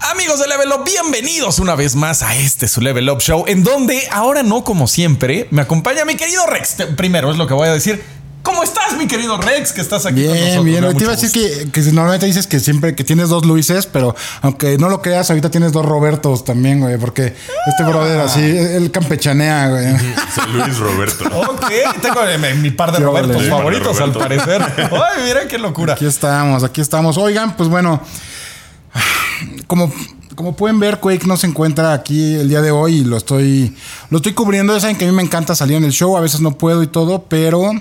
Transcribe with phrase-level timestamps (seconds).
[0.00, 3.64] Amigos de Level Up, bienvenidos una vez más a este su Level Up Show, en
[3.64, 6.76] donde ahora no como siempre me acompaña mi querido Rex.
[6.96, 8.02] Primero es lo que voy a decir.
[8.42, 9.72] ¿Cómo estás, mi querido Rex?
[9.72, 10.64] Que estás aquí bien, con nosotros.
[10.64, 10.96] Bien, bien.
[10.96, 14.14] Te iba a decir que, que, normalmente dices que siempre que tienes dos Luises, pero
[14.40, 17.34] aunque no lo creas, ahorita tienes dos Robertos también, güey, porque
[17.66, 19.86] este brother así, él campechanea, güey.
[20.34, 21.24] Soy Luis Roberto.
[21.24, 22.20] ok, tengo
[22.56, 24.62] mi par de Robertos favoritos, al parecer.
[24.78, 25.94] Ay, mira qué locura.
[25.94, 27.18] Aquí estamos, aquí estamos.
[27.18, 28.00] Oigan, pues bueno,
[29.66, 29.92] como
[30.38, 33.74] como pueden ver, Quake no se encuentra aquí el día de hoy y lo estoy,
[34.08, 34.72] lo estoy cubriendo.
[34.72, 36.80] Ya saben que a mí me encanta salir en el show, a veces no puedo
[36.84, 37.72] y todo, pero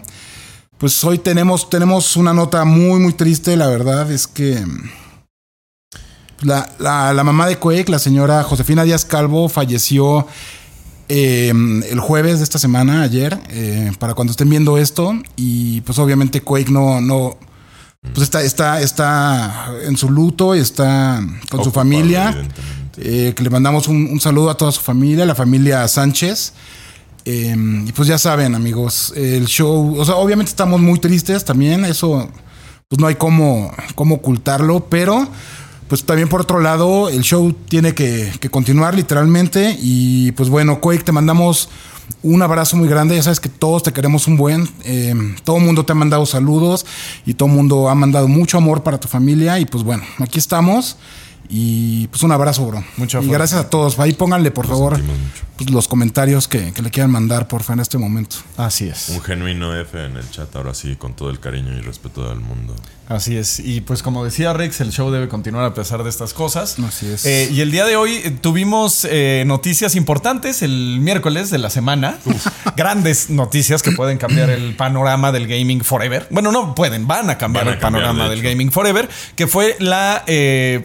[0.80, 3.56] pues hoy tenemos, tenemos una nota muy, muy triste.
[3.58, 4.66] La verdad es que
[6.42, 10.26] la, la, mamá de Quake, la señora Josefina Díaz Calvo, falleció
[11.10, 15.14] eh, el jueves de esta semana, ayer, eh, para cuando estén viendo esto.
[15.36, 17.38] Y pues obviamente Quake no, no,
[18.02, 22.36] pues está, está, está en su luto y está con su familia.
[23.00, 26.54] Eh, que le mandamos un, saludo a toda su familia, la familia Sánchez.
[27.26, 31.84] Em, y pues ya saben, amigos, el show, o sea, obviamente estamos muy tristes también,
[31.84, 32.30] eso
[32.88, 35.28] pues no hay cómo, cómo ocultarlo, pero
[35.90, 39.78] pues también por otro lado, el show tiene que, que continuar literalmente.
[39.80, 41.70] Y pues bueno, Quake, te mandamos
[42.24, 43.16] un abrazo muy grande.
[43.16, 44.70] Ya sabes que todos te queremos un buen.
[44.84, 45.14] Eh,
[45.44, 46.86] todo el mundo te ha mandado saludos
[47.26, 49.60] y todo el mundo ha mandado mucho amor para tu familia.
[49.60, 50.98] Y pues bueno, aquí estamos.
[51.50, 52.84] Y pues un abrazo, bro.
[52.98, 53.98] Mucho Y gracias a todos.
[54.00, 55.00] Ahí pónganle, por favor,
[55.56, 58.38] pues, los comentarios que, le quieran mandar, porfa, en este momento.
[58.58, 59.10] Así es.
[59.10, 62.40] Un genuino F en el chat, ahora sí, con todo el cariño y respeto del
[62.40, 62.76] mundo.
[63.10, 63.60] Así es.
[63.60, 66.78] Y pues como decía Rex, el show debe continuar a pesar de estas cosas.
[66.86, 67.26] Así es.
[67.26, 71.70] Eh, y el día de hoy eh, tuvimos eh, noticias importantes el miércoles de la
[71.70, 72.18] semana.
[72.76, 76.28] Grandes noticias que pueden cambiar el panorama del gaming forever.
[76.32, 80.24] Bueno, no pueden, van a cambiar el panorama del gaming forever, que fue la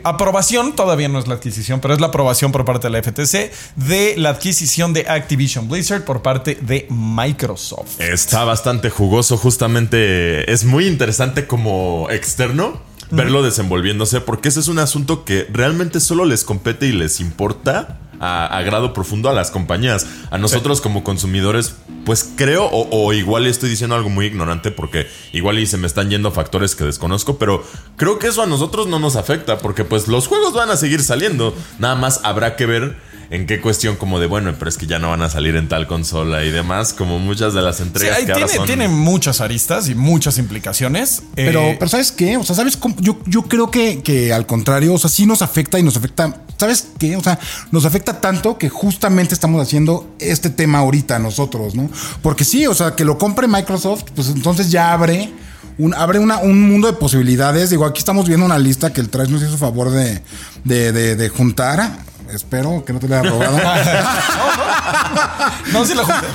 [0.04, 3.52] aprobación, todavía no es la adquisición, pero es la aprobación por parte de la FTC
[3.76, 8.00] de la adquisición de Activision Blizzard por parte de Microsoft.
[8.00, 12.80] Está bastante jugoso, justamente es muy interesante como externo
[13.12, 17.98] verlo desenvolviéndose, porque ese es un asunto que realmente solo les compete y les importa
[18.22, 20.06] a, grado profundo a las compañías.
[20.30, 21.74] A nosotros como consumidores,
[22.04, 25.86] pues creo, o, o, igual estoy diciendo algo muy ignorante, porque igual y se me
[25.86, 27.64] están yendo factores que desconozco, pero
[27.96, 31.02] creo que eso a nosotros no nos afecta, porque pues los juegos van a seguir
[31.02, 31.54] saliendo.
[31.78, 32.96] Nada más habrá que ver
[33.32, 35.66] en qué cuestión como de, bueno, pero es que ya no van a salir en
[35.66, 38.66] tal consola y demás, como muchas de las entregas que tiene, ahora son...
[38.66, 41.22] tiene muchas aristas y muchas implicaciones.
[41.34, 42.36] Pero, eh, pero ¿sabes qué?
[42.36, 42.94] O sea, ¿sabes cómo?
[43.00, 46.42] Yo, yo creo que, que al contrario, o sea, sí nos afecta y nos afecta...
[46.58, 47.16] ¿Sabes qué?
[47.16, 47.38] O sea,
[47.70, 51.88] nos afecta tanto que justamente estamos haciendo este tema ahorita nosotros, ¿no?
[52.20, 55.32] Porque sí, o sea, que lo compre Microsoft, pues entonces ya abre...
[55.78, 57.70] Un, abre una, un mundo de posibilidades.
[57.70, 60.20] Digo, aquí estamos viendo una lista que el Trash nos hizo favor de,
[60.64, 61.98] de, de, de juntar
[62.36, 63.56] espero que no te la haya robado.
[65.72, 66.26] no, sí lo junté.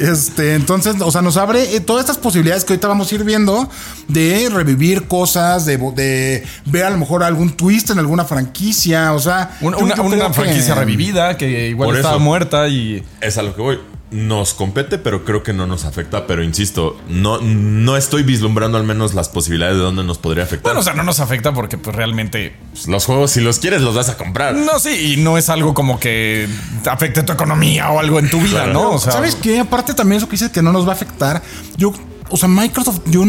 [0.00, 3.24] Este, entonces, o sea, nos abre eh, todas estas posibilidades que ahorita vamos a ir
[3.24, 3.68] viendo
[4.08, 9.18] de revivir cosas, de, de ver a lo mejor algún twist en alguna franquicia, o
[9.18, 13.78] sea, una, franquicia revivida que igual estaba muerta y es a lo que voy
[14.10, 16.26] nos compete, pero creo que no nos afecta.
[16.26, 20.64] Pero insisto, no, no estoy vislumbrando al menos las posibilidades de dónde nos podría afectar.
[20.64, 22.56] Bueno, o sea, no nos afecta porque pues realmente...
[22.70, 24.54] Pues, los juegos, si los quieres, los vas a comprar.
[24.54, 26.48] No, sí, y no es algo como que
[26.86, 28.92] afecte tu economía o algo en tu vida, ¿no?
[28.92, 29.60] O sea, ¿Sabes qué?
[29.60, 31.42] Aparte también eso que dices que no nos va a afectar.
[31.76, 31.92] Yo,
[32.30, 33.24] o sea, Microsoft, yo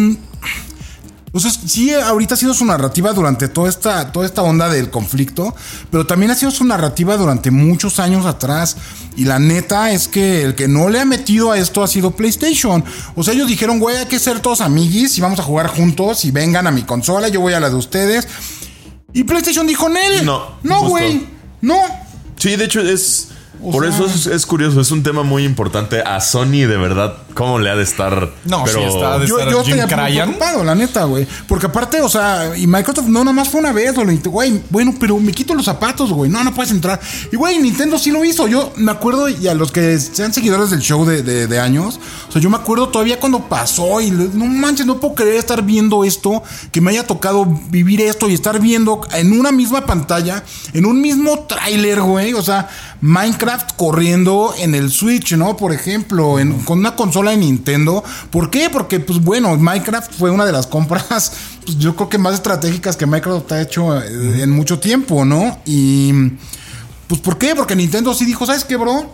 [1.32, 5.56] entonces, sí, ahorita ha sido su narrativa durante toda esta, toda esta onda del conflicto,
[5.92, 8.78] pero también ha sido su narrativa durante muchos años atrás.
[9.16, 12.12] Y la neta es que el que no le ha metido a esto ha sido
[12.12, 12.84] PlayStation.
[13.16, 16.26] O sea, ellos dijeron, güey, hay que ser todos amiguis y vamos a jugar juntos
[16.26, 18.28] y vengan a mi consola, yo voy a la de ustedes.
[19.14, 20.26] Y PlayStation dijo, Nel.
[20.26, 20.58] No.
[20.64, 21.28] No, güey.
[21.62, 21.80] No.
[22.38, 23.28] Sí, de hecho es
[23.62, 26.02] por eso es, curioso, es un tema muy importante.
[26.02, 28.32] A Sony, de verdad, ¿cómo le ha de estar?
[28.46, 28.80] No, pero...
[28.88, 31.28] está de yo, estar yo Jim preocupado, la neta, güey.
[31.48, 35.20] Porque aparte, o sea, y Microsoft no nada más fue una vez, güey, bueno, pero
[35.20, 36.32] me quito los zapatos, güey.
[36.32, 37.00] No, no puedes entrar.
[37.32, 38.48] Y güey, Nintendo sí lo hizo.
[38.48, 42.32] Yo me acuerdo, y a los que sean seguidores del show de, de, años, o
[42.32, 46.04] sea, yo me acuerdo todavía cuando pasó y no manches, no puedo creer estar viendo
[46.06, 50.86] esto, que me haya tocado vivir esto y estar viendo en una misma pantalla, en
[50.86, 52.34] un mismo tráiler, güey.
[52.34, 52.70] O sea,
[53.02, 55.56] Minecraft corriendo en el Switch, ¿no?
[55.56, 56.36] Por ejemplo,
[56.66, 58.04] con una consola de Nintendo.
[58.30, 58.70] ¿Por qué?
[58.70, 61.32] Porque, pues bueno, Minecraft fue una de las compras,
[61.66, 65.60] pues, yo creo que más estratégicas que Microsoft ha hecho eh, en mucho tiempo, ¿no?
[65.66, 66.12] Y,
[67.08, 67.56] pues, ¿por qué?
[67.56, 69.10] Porque Nintendo sí dijo, ¿sabes qué, bro?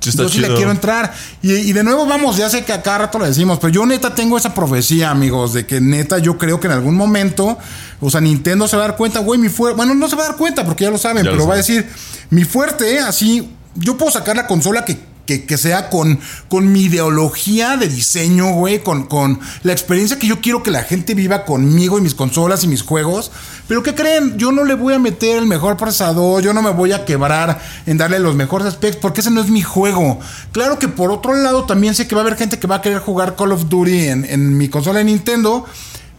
[0.00, 1.12] Sí, yo sí le quiero entrar.
[1.42, 3.86] Y, y de nuevo, vamos, ya sé que a cada rato lo decimos, pero yo
[3.86, 7.58] neta tengo esa profecía, amigos, de que neta yo creo que en algún momento,
[8.00, 10.24] o sea, Nintendo se va a dar cuenta, güey, mi fuerte, bueno, no se va
[10.24, 11.86] a dar cuenta porque ya lo saben, Ya lo pero va a decir,
[12.30, 16.18] mi fuerte, así, yo puedo sacar la consola que, que, sea con,
[16.48, 20.82] con mi ideología de diseño, güey, con, con la experiencia que yo quiero que la
[20.82, 23.30] gente viva conmigo y mis consolas y mis juegos.
[23.68, 24.36] Pero ¿qué creen?
[24.36, 27.60] Yo no le voy a meter el mejor procesador, yo no me voy a quebrar
[27.86, 30.18] en darle los mejores specs, porque ese no es mi juego.
[30.52, 32.82] Claro que por otro lado también sé que va a haber gente que va a
[32.82, 35.64] querer jugar Call of Duty en, en mi consola de Nintendo.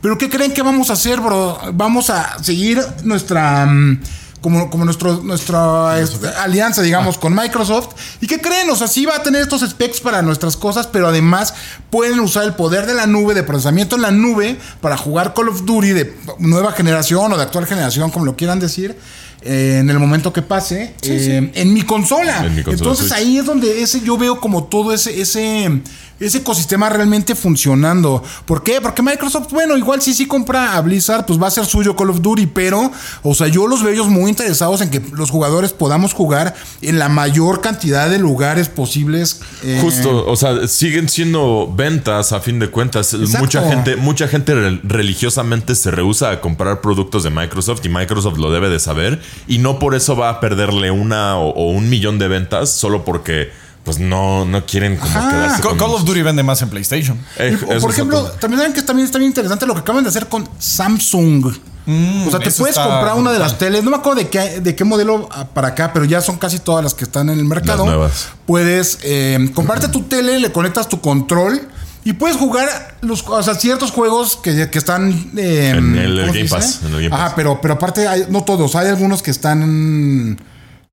[0.02, 1.60] Pero ¿qué creen que vamos a hacer, bro?
[1.74, 3.66] Vamos a seguir nuestra...
[3.66, 4.00] mm,
[4.42, 7.90] como, como nuestro, nuestra este, alianza, digamos, con Microsoft.
[8.20, 8.70] ¿Y qué creen?
[8.70, 11.54] O sea, sí va a tener estos specs para nuestras cosas, pero además
[11.90, 15.50] pueden usar el poder de la nube, de procesamiento en la nube, para jugar Call
[15.50, 18.98] of Duty de nueva generación o de actual generación, como lo quieran decir.
[19.42, 22.46] eh, en el momento que pase eh, en mi consola.
[22.46, 23.20] En mi consola Entonces Switch.
[23.20, 25.82] ahí es donde ese yo veo como todo ese ese
[26.22, 28.24] ese ecosistema realmente funcionando.
[28.46, 28.80] ¿Por qué?
[28.80, 32.12] Porque Microsoft, bueno, igual si sí compra a Blizzard, pues va a ser suyo Call
[32.12, 32.92] of Duty, pero,
[33.24, 37.00] o sea, yo los veo ellos muy interesados en que los jugadores podamos jugar en
[37.00, 39.42] la mayor cantidad de lugares posibles.
[39.64, 43.14] eh, Justo, o sea, siguen siendo ventas a fin de cuentas.
[43.14, 43.40] Exacto.
[43.40, 48.38] Mucha gente, mucha gente re- religiosamente se rehúsa a comprar productos de Microsoft y Microsoft
[48.38, 51.90] lo debe de saber y no por eso va a perderle una o, o un
[51.90, 53.50] millón de ventas solo porque
[53.83, 55.30] pues no, no quieren como Ajá.
[55.30, 57.18] quedarse con Call of Duty vende más en PlayStation.
[57.38, 60.10] Eh, por ejemplo, otro- también saben que también está bien interesante lo que acaban de
[60.10, 61.45] hacer con Samsung.
[61.48, 64.75] o sea, te puedes comprar una de las teles, no me acuerdo de qué, de
[64.75, 67.45] qué modelo ah, para acá, pero ya son casi todas las que están en el
[67.45, 67.80] mercado.
[67.86, 68.28] Las nuevas.
[68.45, 71.60] Puedes eh, comprarte tu tele, le conectas tu control
[72.04, 76.22] y puedes jugar los, o sea, ciertos juegos que, que están eh, En el ¿cómo
[76.22, 76.56] se Game dice?
[76.56, 77.19] Pass, en el Game Pass.
[77.19, 80.39] Ajá, pero, pero aparte, hay- no todos, hay algunos que están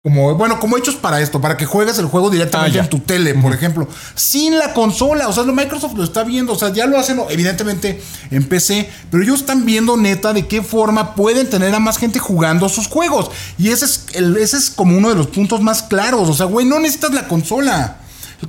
[0.04, 3.00] como, bueno, como hechos para esto, para que juegues el juego directamente Ah, en tu
[3.00, 5.26] tele, por ejemplo, sin la consola.
[5.26, 8.00] O sea, lo Microsoft lo está viendo, o sea, ya lo hacen, evidentemente,
[8.30, 12.20] en PC, pero ellos están viendo neta de qué forma pueden tener a más gente
[12.20, 13.32] jugando sus juegos.
[13.58, 16.28] Y ese es, el, ese es como uno de los puntos más claros.
[16.28, 17.96] O sea, güey, no necesitas la consola.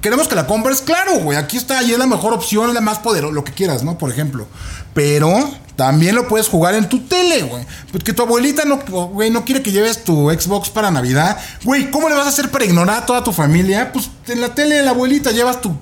[0.02, 1.38] Queremos que la compres, claro, güey.
[1.38, 3.98] Aquí está y es la mejor opción, es la más poderosa, lo que quieras, ¿no?
[3.98, 4.46] Por ejemplo.
[4.94, 5.34] Pero
[5.76, 7.66] también lo puedes jugar en tu tele, güey.
[7.92, 11.38] Porque tu abuelita no, güey, no quiere que lleves tu Xbox para Navidad.
[11.64, 13.92] Güey, ¿cómo le vas a hacer para ignorar a toda tu familia?
[13.92, 15.76] Pues en la tele de la abuelita llevas tu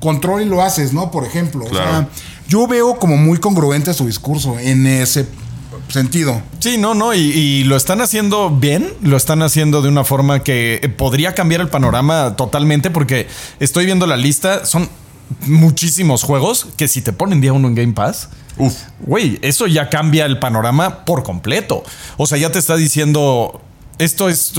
[0.00, 1.10] control y lo haces, ¿no?
[1.10, 1.64] Por ejemplo.
[1.64, 1.90] O Claro.
[1.90, 2.08] sea,
[2.48, 5.26] yo veo como muy congruente su discurso en ese
[5.88, 6.42] sentido.
[6.58, 10.42] Sí, no, no, y, y lo están haciendo bien, lo están haciendo de una forma
[10.42, 13.28] que eh, podría cambiar el panorama totalmente, porque
[13.60, 14.88] estoy viendo la lista, son
[15.46, 18.74] muchísimos juegos que si te ponen día uno en Game Pass, Uf.
[19.00, 21.82] güey, eso ya cambia el panorama por completo.
[22.16, 23.60] O sea, ya te está diciendo.
[23.98, 24.52] Esto es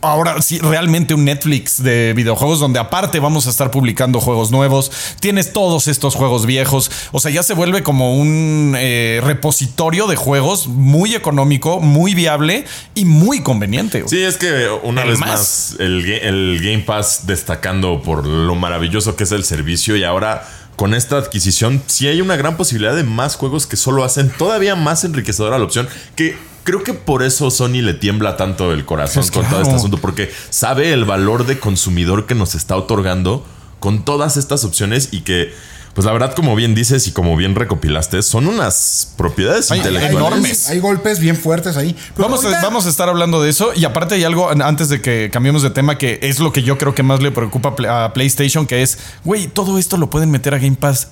[0.00, 4.90] ahora sí realmente un Netflix de videojuegos donde aparte vamos a estar publicando juegos nuevos.
[5.20, 6.90] Tienes todos estos juegos viejos.
[7.12, 12.64] O sea, ya se vuelve como un eh, repositorio de juegos muy económico, muy viable
[12.94, 14.04] y muy conveniente.
[14.06, 15.30] Sí, es que una El vez más.
[15.30, 20.48] más, el, el Game Pass destacando por lo maravilloso que es el servicio y ahora
[20.76, 24.76] con esta adquisición sí hay una gran posibilidad de más juegos que solo hacen todavía
[24.76, 25.86] más enriquecedora la opción
[26.16, 29.74] que creo que por eso Sony le tiembla tanto el corazón Pues con todo este
[29.74, 33.44] asunto porque sabe el valor de consumidor que nos está otorgando
[33.78, 35.52] con todas estas opciones y que
[35.94, 40.68] pues la verdad como bien dices y como bien recopilaste son unas propiedades intelectuales enormes.
[40.68, 41.96] Hay golpes bien fuertes ahí.
[42.14, 43.72] Pero Vamos a, vamos a estar hablando de eso.
[43.74, 46.62] Y aparte hay algo an- antes de que cambiemos de tema que es lo que
[46.62, 50.30] yo creo que más le preocupa a PlayStation, que es, güey, todo esto lo pueden
[50.30, 51.08] meter a Game Pass.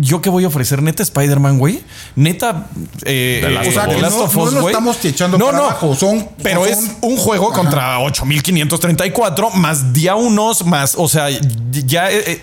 [0.00, 0.82] ¿Yo qué voy a ofrecer?
[0.82, 1.80] ¿Neta Spider-Man, güey?
[2.16, 2.66] ¿Neta
[3.04, 3.68] eh, eh.
[3.68, 7.16] O sea, que no- no lo estamos echando para abajo, son- pero son- es un
[7.16, 11.28] juego contra 8534 más día unos, más, o sea,
[11.70, 12.10] ya...
[12.10, 12.40] eh, eh,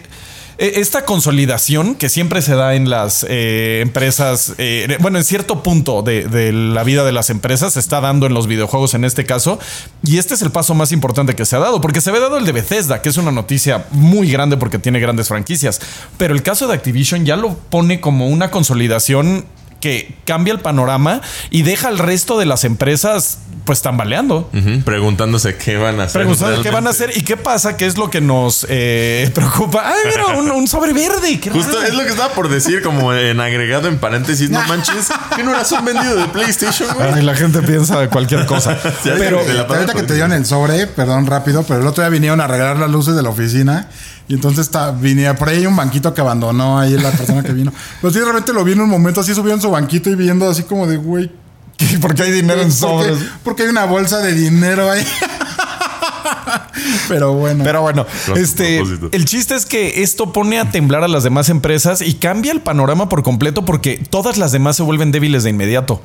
[0.57, 6.01] esta consolidación que siempre se da en las eh, empresas, eh, bueno, en cierto punto
[6.01, 9.25] de, de la vida de las empresas se está dando en los videojuegos en este
[9.25, 9.59] caso,
[10.03, 12.37] y este es el paso más importante que se ha dado, porque se había dado
[12.37, 15.81] el de Bethesda, que es una noticia muy grande porque tiene grandes franquicias,
[16.17, 19.45] pero el caso de Activision ya lo pone como una consolidación
[19.85, 24.49] que cambia el panorama y deja al resto de las empresas pues tambaleando.
[24.83, 27.97] Preguntándose qué van a hacer Preguntando qué van a hacer y qué pasa, qué es
[27.97, 29.83] lo que nos eh, preocupa.
[29.87, 31.39] Ay, mira, un, un sobre verde.
[31.39, 31.87] Qué Justo raro.
[31.87, 35.51] es lo que estaba por decir, como en agregado en paréntesis, no manches, que no
[35.51, 37.13] eras un vendido de PlayStation, güey.
[37.13, 38.77] Ay, la gente piensa de cualquier cosa.
[39.03, 42.09] Sí, Pero la- ahorita que te dieron el sobre, perdón, rápido, pero el otro día
[42.09, 43.87] vinieron a arreglar las luces de la oficina.
[44.27, 47.71] Y entonces está, venía por ahí un banquito que abandonó ahí la persona que vino.
[48.01, 50.49] Pero sí, realmente lo vi en un momento así subió en su banquito y viendo
[50.49, 51.31] así como de, güey,
[52.01, 53.07] porque hay dinero en ¿por qué?
[53.07, 53.17] sobres.
[53.43, 55.05] Porque hay una bolsa de dinero ahí.
[57.07, 57.63] Pero bueno.
[57.63, 58.79] Pero bueno, este,
[59.11, 62.61] el chiste es que esto pone a temblar a las demás empresas y cambia el
[62.61, 66.01] panorama por completo porque todas las demás se vuelven débiles de inmediato.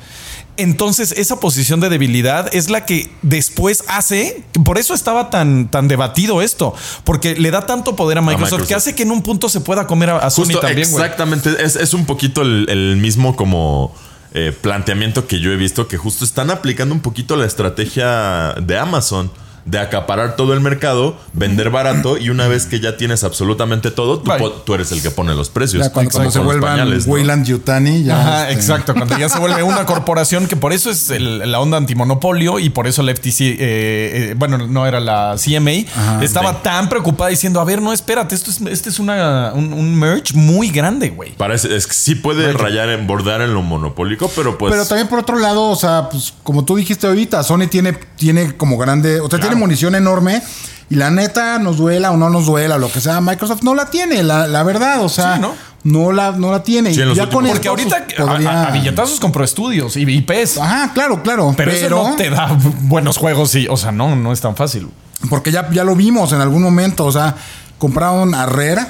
[0.57, 5.87] Entonces, esa posición de debilidad es la que después hace, por eso estaba tan, tan
[5.87, 8.77] debatido esto, porque le da tanto poder a Microsoft, que Microsoft.
[8.77, 11.51] hace que en un punto se pueda comer a, a Sony Justo, también, exactamente.
[11.63, 13.95] Es, es un poquito el, el mismo como
[14.33, 18.77] eh, planteamiento que yo he visto que justo están aplicando un poquito la estrategia de
[18.77, 19.29] Amazon.
[19.65, 24.19] De acaparar todo el mercado, vender barato y una vez que ya tienes absolutamente todo,
[24.65, 25.83] tú, eres el que pone los precios.
[25.83, 27.13] ya cuando, cuando se vuelvan pañales, ¿no?
[27.13, 28.19] Wayland Yutani, ya.
[28.19, 28.93] Ajá, este, exacto.
[28.93, 32.69] Cuando ya se vuelve una corporación, que por eso es el- la onda antimonopolio y
[32.69, 37.29] por eso la FTC, eh, eh, bueno, no era la CMA, Ajá, estaba tan preocupada
[37.29, 41.09] diciendo: A ver, no, espérate, esto es, este es una, un, un merge muy grande,
[41.09, 41.33] güey.
[41.35, 44.71] Parece, es que sí puede rayar en bordar en lo monopólico, pero pues.
[44.73, 48.55] Pero también por otro lado, o sea, pues como tú dijiste ahorita, Sony tiene, tiene
[48.57, 50.41] como grande, o sea, tiene munición enorme
[50.89, 53.85] y la neta nos duela o no nos duela, lo que sea, Microsoft no la
[53.89, 55.53] tiene, la, la verdad, o sea, Sí, ¿no?
[55.83, 56.11] ¿no?
[56.11, 56.91] la, no la tiene.
[56.93, 60.01] Sí, ya últimos- con Porque ahorita pues, a- podría- a, a billetazos compró estudios y
[60.01, 60.57] IPs.
[60.57, 61.53] Ajá, claro, claro.
[61.55, 64.55] Pero, Pero, eso no te da buenos juegos y, o sea, no, no es tan
[64.55, 64.89] fácil.
[65.29, 67.35] porque ya, ya lo vimos en algún momento, o sea,
[67.77, 68.81] compraron a Rare.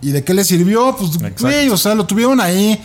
[0.00, 0.96] ¿Y de qué le sirvió?
[0.96, 1.40] Pues, Mm.
[1.42, 2.82] Güey, o sea, lo tuvieron ahí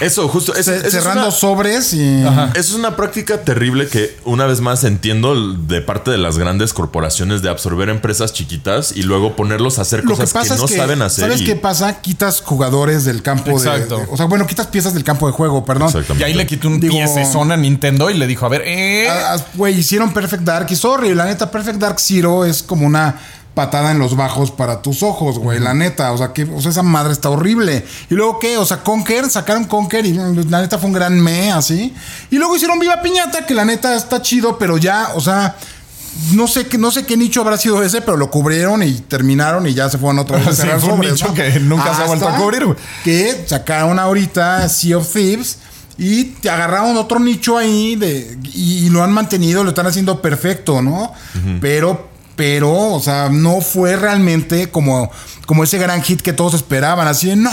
[0.00, 0.52] Eso, justo.
[0.56, 2.24] es- eso es cerrando una- sobres y.
[2.24, 2.46] Ajá.
[2.54, 6.72] Eso es una práctica terrible que una vez más entiendo de parte de las grandes
[6.72, 10.64] corporaciones de absorber empresas chiquitas y luego ponerlos a hacer Lo cosas que, pasa no
[10.64, 11.24] es que, saben hacer.
[11.26, 12.00] ¿sabes y- qué pasa?
[12.00, 13.98] Quitas jugadores del campo de- Exacto.
[13.98, 15.86] de, O sea, bueno, quitas piezas del campo de juego, perdón.
[15.88, 16.28] Exactamente.
[16.28, 19.06] Y ahí le quitó un Digo- piecezón a Nintendo y le dijo: A ver, eh.
[19.08, 22.84] Ah, ah, Güey, hicieron Perfect Dark y sorry, la neta, Perfect Dark Zero es como
[22.84, 23.14] una
[23.54, 26.70] patada en los bajos para tus ojos, güey, la neta, o sea, que o sea,
[26.70, 27.84] esa madre está horrible.
[28.10, 31.52] Y luego qué, o sea, Conker, sacaron Conker y la neta fue un gran me
[31.52, 31.94] así.
[32.30, 35.56] Y luego hicieron Viva Piñata, que la neta está chido, pero ya, o sea,
[36.32, 39.66] no sé qué, no sé qué nicho habrá sido ese, pero lo cubrieron y terminaron
[39.66, 41.34] y ya se fueron otra vez a Sí, cerrar fue un sobres, nicho ¿no?
[41.34, 42.76] que nunca se ha vuelto a Hasta cubrir, güey.
[43.04, 45.58] Que sacaron ahorita Sea of Thieves
[45.98, 50.20] y te agarraron otro nicho ahí de, y, y lo han mantenido, lo están haciendo
[50.22, 51.12] perfecto, ¿no?
[51.60, 55.10] Pero, pero, o sea, no fue realmente como,
[55.46, 57.06] como ese gran hit que todos esperaban.
[57.06, 57.50] Así de, no,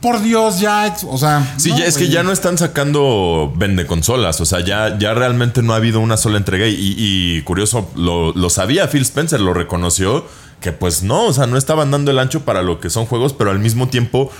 [0.00, 0.96] por Dios, ya.
[1.08, 4.40] O sea, Sí, no, ya- es que ya no están sacando vende consolas.
[4.40, 6.66] O sea, ya, ya realmente no ha habido una sola entrega.
[6.66, 10.26] Y, y curioso, lo, lo sabía Phil Spencer, lo reconoció.
[10.60, 13.34] Que pues no, o sea, no estaban dando el ancho para lo que son juegos,
[13.34, 14.32] pero al mismo tiempo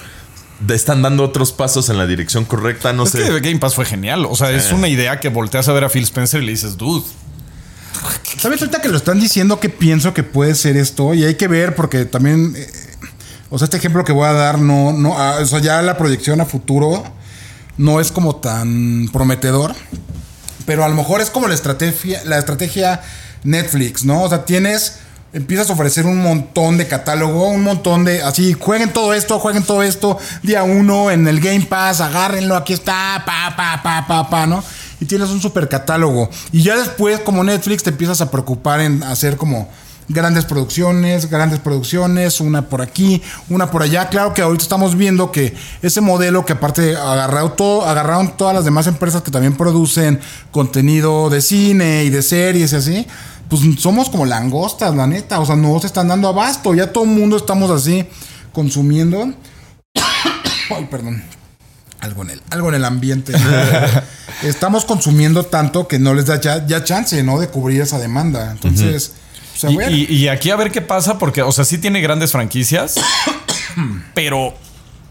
[0.61, 2.93] de- están dando otros pasos en la dirección correcta.
[2.95, 3.19] No Es sé.
[3.23, 4.25] que Game Pass fue genial.
[4.26, 6.76] O sea, es una idea que volteas a ver a Phil Spencer y le dices,
[6.78, 7.05] dude.
[8.38, 11.14] ¿Sabes ahorita que lo están diciendo que pienso que puede ser esto?
[11.14, 12.68] Y hay que ver porque también, eh,
[13.50, 15.96] o sea, este ejemplo que voy a dar, no, no, ah, o sea, ya la
[15.96, 17.04] proyección a futuro
[17.78, 19.74] no es como tan prometedor,
[20.64, 23.02] pero a lo mejor es como la estrategia, la estrategia
[23.44, 24.22] Netflix, ¿no?
[24.22, 24.98] O sea, tienes,
[25.32, 29.62] empiezas a ofrecer un montón de catálogo, un montón de, así, jueguen todo esto, jueguen
[29.62, 34.28] todo esto, día uno en el Game Pass, agárrenlo, aquí está, pa, pa, pa, pa,
[34.28, 34.62] pa, ¿no?
[35.06, 36.28] Tienes un super catálogo.
[36.52, 39.68] Y ya después, como Netflix, te empiezas a preocupar en hacer como
[40.08, 44.08] grandes producciones, grandes producciones, una por aquí, una por allá.
[44.08, 48.64] Claro que ahorita estamos viendo que ese modelo que aparte agarraron, todo, agarraron todas las
[48.64, 50.20] demás empresas que también producen
[50.50, 53.06] contenido de cine y de series y así,
[53.48, 55.40] pues somos como langostas, la neta.
[55.40, 56.75] O sea, no se están dando abasto.
[56.75, 58.06] Ya todo el mundo estamos así
[58.52, 59.32] consumiendo.
[60.70, 61.22] Ay, perdón.
[62.06, 63.32] Algo en el, algo en el ambiente.
[64.42, 67.38] Estamos consumiendo tanto que no les da ya, ya chance, ¿no?
[67.40, 68.50] De cubrir esa demanda.
[68.52, 69.12] Entonces,
[69.52, 69.92] pues, a Y, ver.
[69.92, 72.94] y- y aquí a ver qué pasa, porque, o sea, sí tiene grandes franquicias,
[74.14, 74.54] pero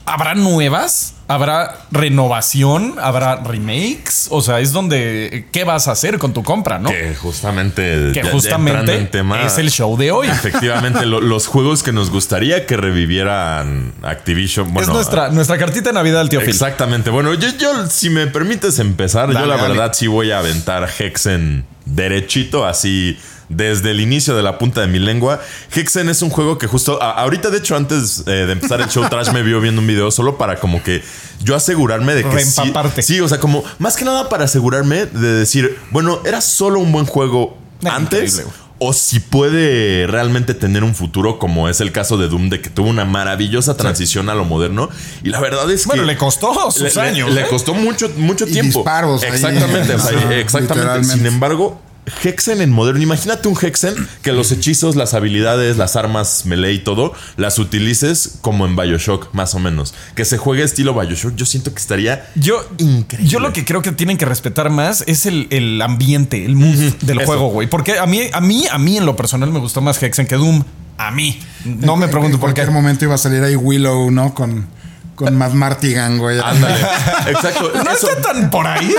[0.06, 1.14] ¿habrá nuevas?
[1.28, 2.96] ¿Habrá renovación?
[3.02, 4.28] ¿Habrá remakes?
[4.30, 6.90] O sea, es donde, ¿qué vas a hacer con tu compra, no?
[6.92, 8.12] Que justamente.
[8.14, 10.28] Que ya- justamente en tema, es el show de hoy.
[10.28, 14.72] Efectivamente, lo- los juegos que nos gustaría que revivieran Activision.
[14.74, 16.50] Bueno, es nuestra, nuestra cartita de Navidad al tío Phil.
[16.50, 17.10] Exactamente.
[17.10, 19.70] Bueno, yo, yo, si me permites empezar, Dale, yo la dale.
[19.70, 23.18] verdad sí voy a aventar Hexen derechito, así
[23.50, 25.40] desde el inicio de la punta de mi lengua.
[25.74, 28.90] Hexen es un juego que justo a- ahorita, de hecho, antes eh, de empezar el
[28.90, 31.04] show, Trash me vio viendo un video solo para como que
[31.44, 32.62] yo asegurarme de que sí,
[33.02, 36.92] sí, o sea, como más que nada para asegurarme de decir, bueno, era solo un
[36.92, 37.58] buen juego
[37.90, 38.44] antes.
[38.78, 42.70] O si puede realmente tener un futuro, como es el caso de Doom, de que
[42.70, 44.90] tuvo una maravillosa transición a lo moderno.
[45.24, 46.08] Y la verdad es Bueno, que.
[46.08, 47.32] le costó sus Le- años.
[47.32, 47.48] Le, ¿eh?
[47.50, 48.80] costó mucho, mucho Y tiempo.
[48.80, 49.30] disparos ahí.
[49.30, 49.94] Exactamente.
[49.96, 51.04] o sea, Ajá, exactamente.
[51.08, 51.82] Sin embargo,
[52.24, 53.02] Hexen en moderno.
[53.02, 58.38] Imagínate un Hexen que los hechizos, las habilidades, las armas melee y todo, las utilices
[58.42, 59.94] como en Bioshock, más o menos.
[60.16, 63.30] Que se juegue estilo Bioshock, yo siento que estaría Yo, increíble.
[63.30, 66.76] yo lo que creo que tienen que respetar más es el, el ambiente, el mood
[67.02, 67.26] del eso.
[67.28, 67.68] juego, güey.
[67.68, 70.36] Porque a mí, a mí, a mí en lo personal me gustó más Hexen que
[70.36, 70.64] Doom.
[70.98, 71.40] A mí.
[71.66, 72.62] No me En- pregunto en por qué.
[72.62, 74.34] cualquier momento iba a salir ahí Willow, ¿no?
[74.34, 74.68] Con,
[75.16, 76.40] con Matt Martigan, güey.
[76.44, 76.76] Ándale.
[77.28, 77.72] Exacto.
[77.74, 78.94] No Eso- está tan por ahí,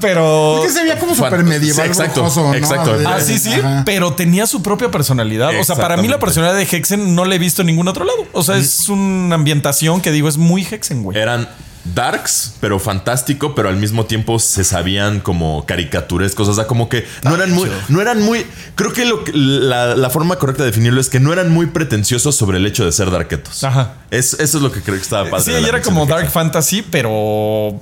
[0.00, 0.58] pero.
[0.64, 2.54] Es que se veía como súper medieval, sí, exacto, brujoso, ¿no?
[2.54, 2.96] exacto.
[2.98, 3.82] De- Ah, sí, sí, Ajá.
[3.84, 5.50] pero tenía su propia personalidad.
[5.60, 8.04] O sea, para mí la personalidad de Hexen no la he visto en ningún otro
[8.04, 8.26] lado.
[8.32, 11.18] O sea, es una ambientación que digo es muy Hexen, güey.
[11.18, 11.48] Eran
[11.84, 16.48] darks, pero fantástico, pero al mismo tiempo se sabían como caricaturescos.
[16.48, 17.70] O sea, como que no eran muy.
[17.88, 18.46] No eran muy.
[18.74, 21.66] Creo que, lo que- la, la forma correcta de definirlo es que no eran muy
[21.66, 23.64] pretenciosos sobre el hecho de ser darketos.
[23.64, 23.94] Ajá.
[24.10, 25.44] Es, eso es lo que creo que estaba padre.
[25.44, 26.30] Sí, era como Dark.
[26.30, 27.80] Fantasy, pero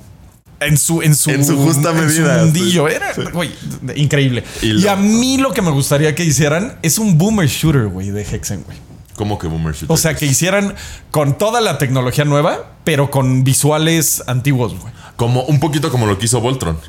[0.59, 2.87] en su, en su, En su justa en su medida, mundillo.
[2.87, 3.51] Era, güey,
[3.95, 4.43] increíble.
[4.61, 8.11] Y Y, a mí lo que me gustaría que hicieran es un boomer shooter, güey,
[8.11, 8.77] de Hexen, güey.
[9.19, 9.75] Como que Boomer.
[9.89, 10.75] O sea, que hicieran
[11.11, 14.93] con toda la tecnología nueva, pero con visuales antiguos, güey.
[15.17, 16.79] Como un poquito como lo que hizo Voltron.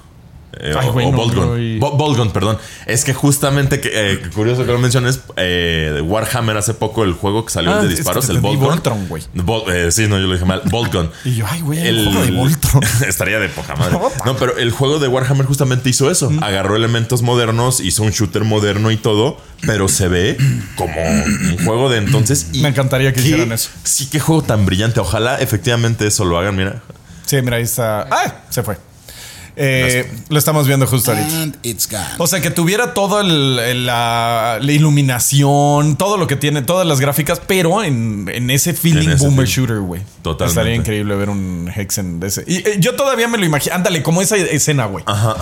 [0.59, 1.47] Eh, Ay, o, güey, o no, Boltgun.
[1.47, 2.59] no, y- Bo- Boltgun, perdón.
[2.87, 7.45] Es que justamente, que, eh, curioso que lo menciones, eh, Warhammer hace poco el juego
[7.45, 8.67] que salió Ah, el de es que disparos, el Boltgun.
[8.69, 9.23] Voltron, güey.
[9.93, 10.63] Sí, no, yo lo dije mal.
[10.71, 11.11] Boltgun.
[11.25, 12.83] Y yo, ay, güey, el juego de Voltron.
[13.09, 13.97] estaría de poca madre.
[14.27, 16.31] No, pero el juego de Warhammer justamente hizo eso.
[16.43, 20.37] Agarró elementos modernos, hizo un shooter moderno y todo, pero se ve
[20.77, 22.49] como un juego de entonces.
[22.53, 23.71] y Me encantaría que qué- hicieran eso.
[23.85, 24.99] Sí, qué juego tan brillante.
[25.01, 26.57] Ojalá efectivamente eso lo hagan.
[26.57, 26.83] Mira,
[27.25, 28.09] Sí, mira, ahí está.
[28.11, 28.35] ¡Ah!
[28.51, 28.77] Se fue.
[29.57, 31.43] Eh, lo estamos viendo justo ahorita.
[31.43, 32.05] And it's gone.
[32.19, 37.41] O sea, que tuviera toda la, la iluminación, todo lo que tiene, todas las gráficas,
[37.47, 40.03] pero en, en ese feeling En ese boomer shooter, güey.
[40.23, 40.61] Totalmente.
[40.61, 42.45] Estaría increíble ver un Hexen de ese.
[42.47, 43.75] Y eh, yo todavía me lo imagino.
[43.75, 45.05] Ándale, como esa escena, güey.
[45.07, 45.37] ajá,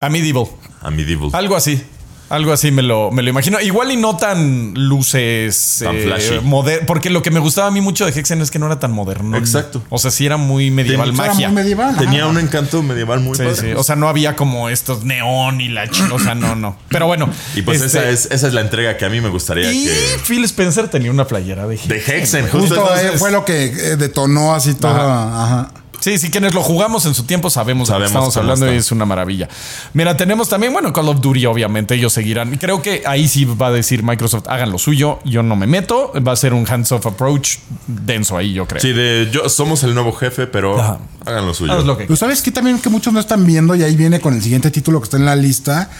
[0.00, 0.48] A Medieval.
[0.80, 1.30] a Medieval.
[1.32, 1.82] Algo así.
[2.30, 3.60] Algo así me lo, me lo imagino.
[3.60, 5.80] Igual y no tan luces.
[5.84, 6.34] Tan eh, flashy.
[6.42, 8.78] moder- porque lo que me gustaba a mí mucho de Hexen es que no era
[8.78, 9.36] tan moderno.
[9.36, 9.82] Exacto.
[9.90, 11.48] O sea, sí era muy medieval Tenía- Era magia.
[11.48, 11.96] muy medieval.
[11.96, 13.56] Tenía un encanto medieval muy Sí, padre.
[13.56, 13.72] sí.
[13.76, 16.76] O sea, no había como estos neón y la O sea, no, no.
[16.88, 17.28] Pero bueno.
[17.56, 19.84] y pues este, esa, es, esa es la entrega que a mí me gustaría Y
[19.86, 20.20] que.
[20.26, 21.88] Phil Spencer tenía una playera de Hexen.
[21.88, 22.58] De Hexen, justo.
[22.60, 24.92] Justo eh, entonces- fue lo que eh, detonó así todo.
[24.92, 25.72] Ajá.
[26.00, 28.74] Sí, sí, quienes lo jugamos en su tiempo sabemos de lo que estamos hablando está.
[28.74, 29.48] y es una maravilla.
[29.92, 32.56] Mira, tenemos también, bueno, Call of Duty, obviamente, ellos seguirán.
[32.56, 36.12] Creo que ahí sí va a decir Microsoft, hagan lo suyo, yo no me meto.
[36.26, 38.80] Va a ser un hands-off approach denso ahí, yo creo.
[38.80, 40.98] Sí, de yo somos el nuevo jefe, pero Ajá.
[41.26, 41.72] hagan lo suyo.
[41.72, 44.20] Haz lo que Pero sabes que también que muchos no están viendo, y ahí viene
[44.20, 45.90] con el siguiente título que está en la lista.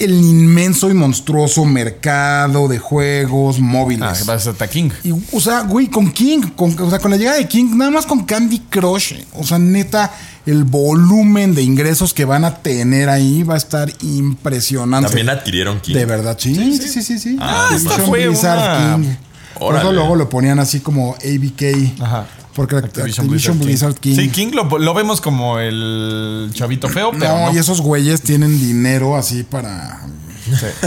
[0.00, 4.28] El inmenso y monstruoso mercado de juegos Ah, móviles.
[4.28, 4.90] va a ser The King.
[5.04, 7.90] Y, o sea, güey, con King, con, o sea, con la llegada de King, nada
[7.90, 10.12] más con Candy Crush, o sea, neta,
[10.46, 15.08] el volumen de ingresos que van a tener ahí va a estar impresionante.
[15.08, 15.94] También adquirieron King.
[15.94, 17.18] De verdad, sí, sí, sí, sí.
[17.18, 19.14] sí, Ah, esta fue Blizzard una- King.
[19.58, 22.00] Por eso luego lo ponían así como ABK.
[22.00, 22.26] Ajá.
[22.58, 24.16] Porque Activision, Activision, Blizzard, Blizzard King.
[24.16, 27.54] Sí, King lo, lo vemos como el chavito feo, pero no, no.
[27.54, 30.00] y esos güeyes tienen dinero así para.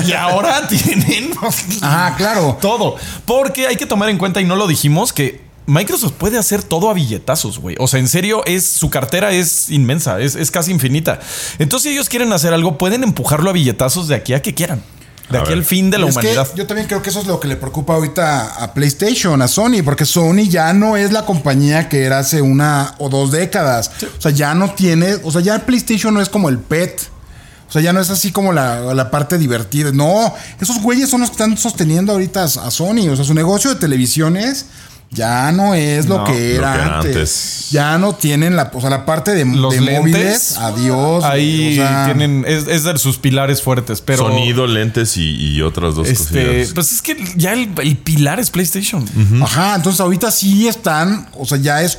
[0.05, 1.31] Y ahora tienen
[1.81, 2.57] Ah, claro.
[2.59, 2.97] todo.
[3.23, 6.89] Porque hay que tomar en cuenta, y no lo dijimos, que Microsoft puede hacer todo
[6.89, 7.77] a billetazos, güey.
[7.79, 11.21] O sea, en serio, es, su cartera es inmensa, es, es casi infinita.
[11.57, 14.83] Entonces, si ellos quieren hacer algo, pueden empujarlo a billetazos de aquí a que quieran.
[15.31, 15.57] De A aquí ver.
[15.59, 16.47] al fin de la Es que humanidad.
[16.55, 19.81] yo también creo que eso es lo que le preocupa ahorita a PlayStation, a Sony,
[19.83, 23.91] porque Sony ya no es la compañía que era hace una o dos décadas.
[24.17, 27.01] O sea, ya no tiene, o sea, ya PlayStation no es como el pet.
[27.67, 29.91] O sea, ya no es así como la, la parte divertida.
[29.93, 33.07] No, esos güeyes son los que están sosteniendo ahorita a, a Sony.
[33.09, 34.65] O sea, su negocio de televisiones
[35.13, 37.15] ya no es lo, No, que, era lo que era antes.
[37.15, 37.67] antes.
[37.71, 40.57] Ya no tienen la, o sea, la parte de, Los de lentes, móviles.
[40.57, 41.23] Adiós.
[41.25, 44.27] Ahí o sea, tienen, es, es de sus pilares fuertes, pero.
[44.29, 46.71] Sonido, lentes y, y otras dos Este, cosillas.
[46.73, 49.05] pues es que ya el, el pilar es PlayStation.
[49.41, 51.97] Ajá, entonces ahorita sí están, o sea, ya es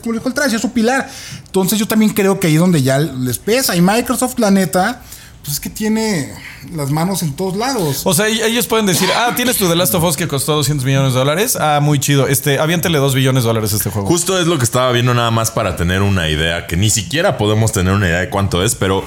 [0.00, 1.08] como dijo el traje, es su pilar.
[1.46, 3.76] Entonces yo también creo que ahí es donde ya les pesa.
[3.76, 5.00] Y Microsoft, la neta,
[5.48, 6.30] pues es que tiene
[6.74, 8.02] las manos en todos lados.
[8.04, 10.84] O sea, ellos pueden decir, ah, tienes tu The Last of Us que costó 200
[10.84, 11.56] millones de dólares.
[11.58, 12.28] Ah, muy chido.
[12.28, 14.06] Este, aviéntele 2 billones de dólares a este juego.
[14.06, 17.38] Justo es lo que estaba viendo nada más para tener una idea, que ni siquiera
[17.38, 19.02] podemos tener una idea de cuánto es, pero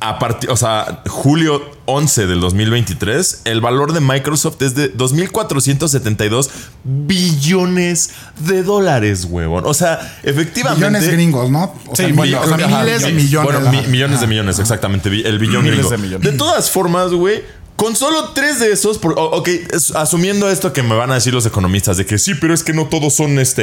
[0.00, 6.50] a partir, o sea, julio 11 del 2023, el valor de Microsoft es de 2.472
[6.84, 9.64] billones de dólares, huevón.
[9.66, 10.86] O sea, efectivamente...
[10.86, 11.74] Millones gringos, ¿no?
[11.86, 13.60] O sea, Sí, bueno, o sea, miles de millones.
[13.60, 15.08] Bueno, millones de millones, exactamente.
[15.08, 15.90] El billón Miles gringo.
[15.90, 16.30] de millones.
[16.30, 17.42] De todas formas, güey,
[17.76, 21.34] Con solo tres de esos, por- ok, es- asumiendo esto que me van a decir
[21.34, 23.62] los economistas, de que sí, pero es que no todos son este.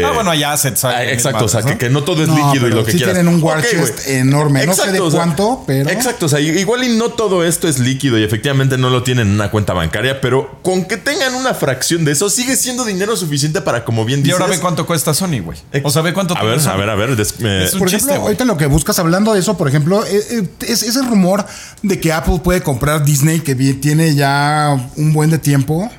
[0.00, 0.84] eh, Ah, bueno, hay assets.
[0.84, 1.78] hay ah, exacto, o sea, que, ¿no?
[1.78, 3.14] que no todo es No, líquido y lo que sí quieras.
[3.14, 4.66] tienen un war chest enorme.
[4.66, 7.68] No sé de o sea, cuánto, pero- Exacto, o sea, igual y no todo esto
[7.68, 11.34] es líquido y efectivamente no lo tienen en una cuenta bancaria, pero con que tengan
[11.36, 14.40] una fracción de eso, sigue siendo dinero suficiente para, como bien Y dices.
[14.40, 15.58] ahora ve cuánto cuesta Sony, güey.
[15.84, 17.14] O sea, ve cuánto A ver, a ver, a ver.
[17.14, 19.68] des- eh, Es un Por chiste, ejemplo, ahorita lo que buscas hablando de eso, por
[19.68, 21.46] ejemplo, eh, eh, es ese rumor
[21.82, 25.90] de que Apple puede comprar Disney que tiene ya un buen de tiempo.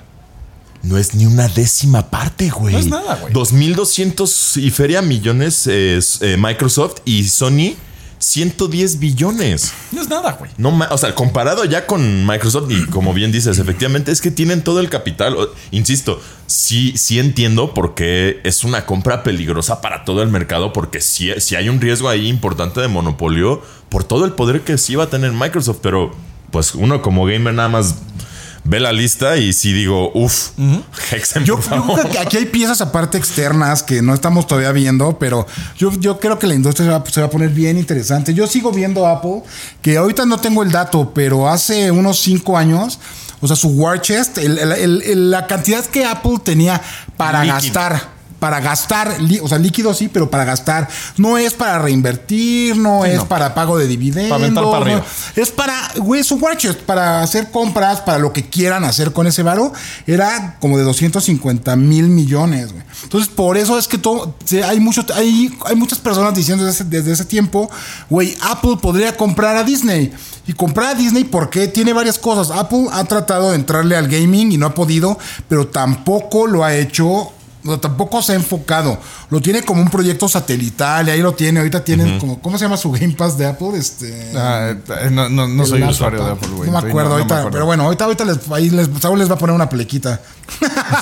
[0.84, 2.74] No es ni una décima parte, güey.
[2.74, 3.34] No es nada, güey.
[3.34, 7.76] 2.200 y feria millones es, eh, Microsoft y Sony
[8.20, 9.74] 110 billones.
[9.92, 10.52] No es nada, güey.
[10.58, 14.64] No, o sea, comparado ya con Microsoft y como bien dices, efectivamente es que tienen
[14.64, 15.36] todo el capital.
[15.72, 21.02] Insisto, sí, sí entiendo por qué es una compra peligrosa para todo el mercado, porque
[21.02, 24.96] sí, sí hay un riesgo ahí importante de monopolio por todo el poder que sí
[24.96, 26.12] va a tener Microsoft, pero
[26.52, 27.96] pues uno como gamer nada más
[28.68, 30.50] ve la lista y sí digo, uff,
[31.12, 34.72] Hexen, Yo, por yo creo que aquí hay piezas aparte externas que no estamos todavía
[34.72, 35.46] viendo, pero
[35.78, 38.34] yo, yo creo que la industria se va, se va a poner bien interesante.
[38.34, 39.44] Yo sigo viendo Apple,
[39.84, 42.98] que ahorita no tengo el dato, pero hace unos cinco años,
[43.40, 46.82] o sea, su war chest, el- el- el- el- la cantidad que Apple tenía
[47.18, 47.56] para Líquido.
[47.74, 48.15] gastar.
[48.40, 50.88] Para gastar, o sea, líquido sí, pero para gastar.
[51.18, 53.28] No es para reinvertir, no es no.
[53.28, 54.30] para pago de dividendos.
[54.30, 55.06] Para aventar para no- arriba.
[55.36, 59.26] es para, güey, su war chest, para hacer compras, para lo que quieran hacer con
[59.26, 59.72] ese varo,
[60.06, 62.84] era como de 250 mil millones, güey.
[63.04, 64.36] Entonces, por eso es que todo,
[64.68, 67.70] hay, mucho, hay, hay muchas personas diciendo desde ese, desde ese tiempo,
[68.10, 70.12] güey, Apple podría comprar a Disney.
[70.48, 72.56] Y comprar a Disney porque tiene varias cosas.
[72.56, 75.18] Apple ha tratado de entrarle al gaming y no ha podido,
[75.50, 77.32] pero tampoco lo ha hecho.
[77.80, 78.98] Tampoco se ha enfocado.
[79.30, 81.60] Lo tiene como un proyecto satelital y ahí lo tiene.
[81.60, 83.70] Ahorita tienen como, ¿cómo se llama su Game Pass de Apple?
[83.78, 84.32] Este.
[84.36, 84.74] Ah,
[85.12, 86.32] no no, no soy usuario de.
[86.32, 86.70] Apple, güey.
[86.70, 87.52] No me acuerdo no- no me ahorita, acuerdo.
[87.52, 90.22] pero bueno, ahorita, ahorita les, ahí les, Saúl les va a poner una plequita.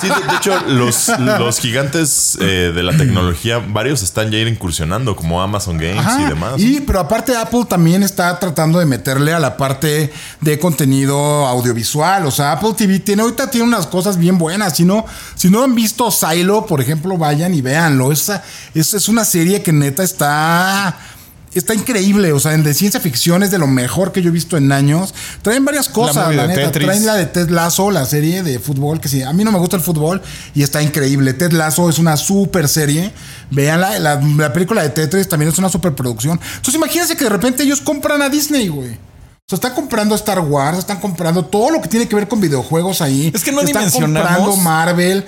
[0.00, 4.48] Sí, de, de hecho, los, los gigantes eh, de la tecnología, varios están ya ir
[4.48, 6.54] incursionando, como Amazon Games Ajá, y demás.
[6.58, 10.10] Y, pero aparte Apple también está tratando de meterle a la parte
[10.40, 12.24] de contenido audiovisual.
[12.26, 14.76] O sea, Apple TV tiene, ahorita tiene unas cosas bien buenas.
[14.76, 18.12] Si no, si no han visto Silo, por ejemplo, vayan y véanlo.
[18.14, 18.42] Esa,
[18.74, 20.96] es, es una serie que neta está.
[21.54, 24.32] Está increíble, o sea, en de ciencia ficción es de lo mejor que yo he
[24.32, 25.14] visto en años.
[25.40, 26.62] Traen varias cosas, la, de neta.
[26.72, 26.84] Tetris.
[26.88, 29.60] Traen la de Ted Lasso, la serie de fútbol, que sí, a mí no me
[29.60, 30.20] gusta el fútbol
[30.52, 31.32] y está increíble.
[31.32, 33.12] Ted Lasso es una super serie.
[33.52, 36.40] Veanla, la, la película de Tetris también es una super producción.
[36.56, 38.90] Entonces imagínense que de repente ellos compran a Disney, güey.
[38.90, 42.40] O sea, están comprando Star Wars, están comprando todo lo que tiene que ver con
[42.40, 43.30] videojuegos ahí.
[43.32, 45.24] Es que no están dimensionamos- comprando Marvel.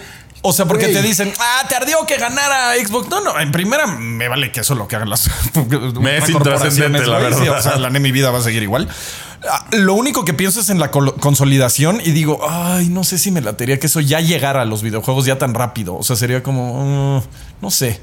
[0.48, 3.09] O sea, porque te dicen, ah, te ardió que ganara Xbox.
[3.09, 5.28] No, no, en primera me vale que eso es lo que hagan las
[6.00, 7.18] Me es intrascendente, la.
[7.32, 7.59] Sí, verdad.
[7.59, 8.88] o sea, la neta, mi vida va a seguir igual.
[9.50, 13.32] Ah, Lo único que pienso es en la consolidación y digo, ay, no sé si
[13.32, 15.96] me latería que eso ya llegara a los videojuegos ya tan rápido.
[15.96, 17.22] O sea, sería como, mm,
[17.62, 18.00] no sé.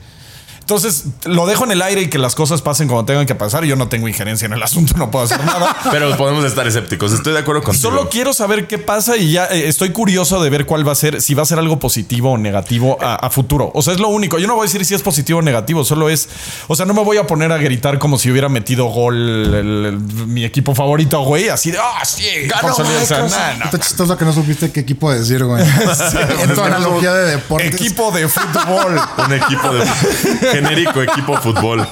[0.64, 3.66] Entonces, lo dejo en el aire y que las cosas pasen como tengan que pasar.
[3.66, 5.76] Yo no tengo injerencia en el asunto, no puedo hacer nada.
[5.92, 7.12] Pero podemos estar escépticos.
[7.12, 7.90] Estoy de acuerdo contigo.
[7.90, 10.96] Solo quiero saber qué pasa y ya eh, estoy curioso de ver cuál va a
[10.96, 13.72] ser, si va a ser algo positivo o negativo a, a futuro.
[13.76, 14.40] O sea, es lo único.
[14.40, 16.30] Yo no voy a decir si es positivo o negativo, solo es,
[16.68, 19.86] o sea, no me voy a poner a gritar como si hubiera metido gol el-
[19.86, 19.98] el-
[20.28, 23.66] mi equipo favorito, güey, así de, ah, sí, Ganó o sea, nah, no.
[23.66, 25.62] Está chistoso que no supiste qué equipo decir, güey.
[26.42, 27.74] en tu analogía de deportes.
[27.74, 29.00] Equipo de fútbol.
[29.26, 29.84] Un equipo de
[30.54, 31.88] genérico equipo fútbol.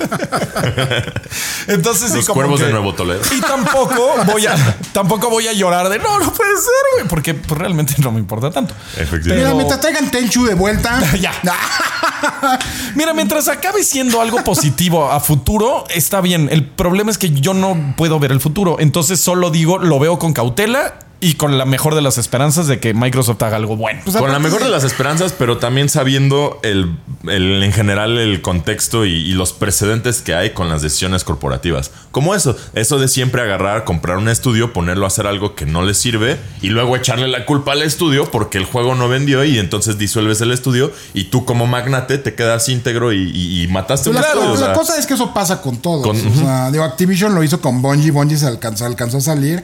[1.67, 3.21] Entonces, Los como cuervos que- de Nuevo Toledo.
[3.35, 4.55] Y tampoco voy a,
[4.93, 8.19] tampoco voy a llorar de no, no puede ser, güey, porque pues, realmente no me
[8.19, 8.73] importa tanto.
[8.97, 9.35] Efectivamente.
[9.35, 10.99] Mira, mientras traigan Tenchu de vuelta.
[11.21, 11.33] Ya.
[12.95, 16.49] Mira, mientras acabe siendo algo positivo a futuro, está bien.
[16.51, 18.77] El problema es que yo no puedo ver el futuro.
[18.79, 22.79] Entonces solo digo, lo veo con cautela y con la mejor de las esperanzas de
[22.79, 24.01] que Microsoft haga algo bueno.
[24.03, 26.97] Pues, Con la mejor de las esperanzas, pero también sabiendo el,
[27.29, 31.91] el- en general el contexto y, y los precedentes que hay con las decisiones corporativas.
[32.11, 35.83] Como eso, eso de siempre agarrar, comprar un estudio, ponerlo a hacer algo que no
[35.83, 39.59] le sirve y luego echarle la culpa al estudio porque el juego no vendió y
[39.59, 44.09] entonces disuelves el estudio y tú como magnate te quedas íntegro y, y- y mataste
[44.09, 44.73] Pues un la, estudio, la o sea.
[44.73, 46.05] cosa es que eso pasa con todos.
[46.05, 49.63] Con- o sea, digo, Activision lo hizo con Bungie, Bungie se alcanzó, alcanzó a salir.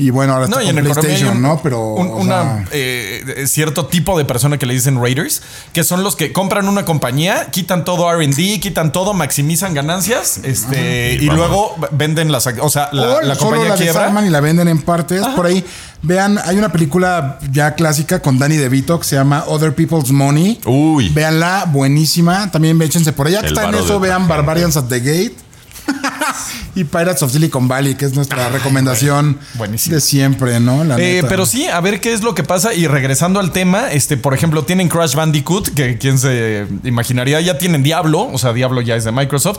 [0.00, 1.60] Y bueno, ahora está No, y con en PlayStation, un- ¿no?
[1.62, 1.80] Pero.
[1.94, 6.02] un- o una, sea, eh, cierto tipo de persona que le dicen raiders, que son
[6.02, 11.76] los que compran una compañía, quitan todo RD, quitan todo, maximizan ganancias, este, Y luego
[11.92, 13.92] venden las, o sea, la, o la solo compañía la quiebra.
[14.00, 15.22] desarman y la venden en partes.
[15.36, 15.64] Por ahí,
[16.02, 20.60] vean, hay una película ya clásica con Danny DeVito que se llama Other People's Money.
[20.64, 21.10] Uy.
[21.10, 22.50] Véanla, buenísima.
[22.50, 23.40] También échense por allá.
[23.42, 24.26] Que está en eso, vean.
[24.28, 25.34] Barbarians at the Gate.
[26.74, 29.94] y Pirates of Silicon Valley, que es nuestra recomendación Buenísimo.
[29.94, 30.84] de siempre, ¿no?
[30.84, 31.28] La Eh, neta.
[31.28, 32.74] pero sí, a ver qué es lo que pasa.
[32.74, 37.58] Y regresando al tema, este, por ejemplo, tienen Crash Bandicoot, que quién se imaginaría, ya
[37.58, 39.58] tienen Diablo, o sea, Diablo ya es de Microsoft.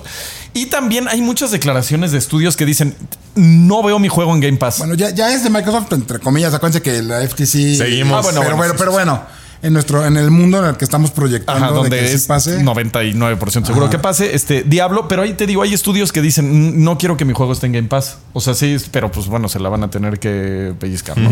[0.54, 2.96] Y también hay muchas declaraciones de estudios que dicen,
[3.36, 4.80] no veo mi juego en Game Pass.
[4.80, 6.54] Bueno, ya, ya es de Microsoft, entre comillas.
[6.54, 7.78] Acuérdense que la FTC.
[7.78, 8.18] Seguimos.
[8.20, 9.24] Ah, bueno, pero, bueno, bueno, pero bueno,
[9.64, 12.16] en nuestro, en el mundo en el que estamos proyectando Ajá, de donde que sí
[12.16, 12.60] es pase.
[12.64, 16.84] 99% seguro que pase, este Diablo, pero ahí te digo, hay estudios que dicen, "Mm,
[16.84, 18.18] no quiero que mi juego esté en Game Pass.
[18.34, 21.30] O sea, sí, pero pues bueno, se la van a tener que pellizcar, ¿no?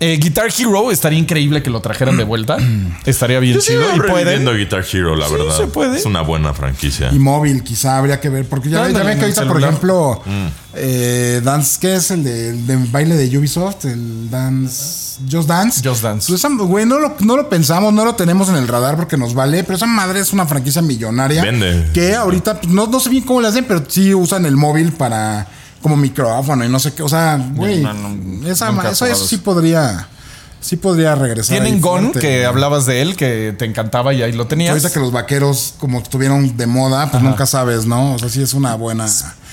[0.00, 2.56] Eh, Guitar Hero estaría increíble que lo trajeran de vuelta.
[3.04, 3.82] estaría bien Yo chido.
[3.92, 4.44] sigo Y pueden.
[4.56, 5.56] Guitar Hero, la Sí, verdad.
[5.56, 5.98] se puede.
[5.98, 7.10] Es una buena franquicia.
[7.12, 8.48] Y móvil, quizá habría que ver.
[8.48, 10.22] Porque ya, Ándale, ven que ahorita, por ejemplo,
[10.74, 13.84] eh, Dance, ¿qué es el de, el de baile de Ubisoft?
[13.84, 15.10] El Dance.
[15.30, 15.82] Just Dance.
[15.86, 16.26] Just Dance.
[16.28, 19.16] Pues esa- güey, no lo, no lo pensamos, no lo tenemos en el radar porque
[19.18, 21.42] nos vale, pero esa madre es una franquicia millonaria.
[21.42, 21.90] Vende.
[21.92, 24.92] Que ahorita, pues, no, no sé bien cómo le hacen, pero sí usan el móvil
[24.92, 25.46] para.
[25.82, 27.02] como micrófono y no sé qué.
[27.02, 27.82] O sea, güey.
[27.82, 30.08] No, no, esa eso, eso sí podría.
[30.60, 31.58] Sí podría regresar.
[31.58, 34.72] Tienen Gon, que hablabas de él, que te encantaba y ahí lo tenías.
[34.72, 38.12] Ahorita que los vaqueros, como estuvieron de moda, pues nunca sabes, ¿no?
[38.14, 39.06] O sea, sí es una buena.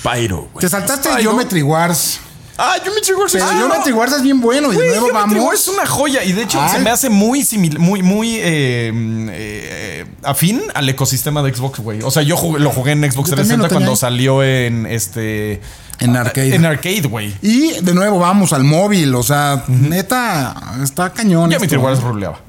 [0.04, 0.62] Pyro, güey.
[0.62, 1.32] Te saltaste Spyro.
[1.32, 2.20] Geometry Wars.
[2.58, 4.68] Ah, yo me chico Pero Ah, Geometry Wars es bien bueno.
[4.70, 5.46] Y de Güey, nuevo Geometry vamos.
[5.48, 6.70] Wars es una joya y de hecho Ay.
[6.72, 8.92] se me hace muy simil- muy muy eh,
[9.32, 12.02] eh, afín al ecosistema de Xbox, güey.
[12.02, 14.44] O sea, yo jugué- lo jugué en Xbox Yo también 360 lo tenía cuando salió
[14.44, 15.62] en este
[16.00, 16.56] En arcade.
[16.56, 17.34] En arcade, güey.
[17.42, 19.14] Y de nuevo vamos al móvil.
[19.16, 21.50] O sea, neta, está cañón.
[21.50, 21.86] Geometry esto.
[21.86, 22.40] Wars ruleaba.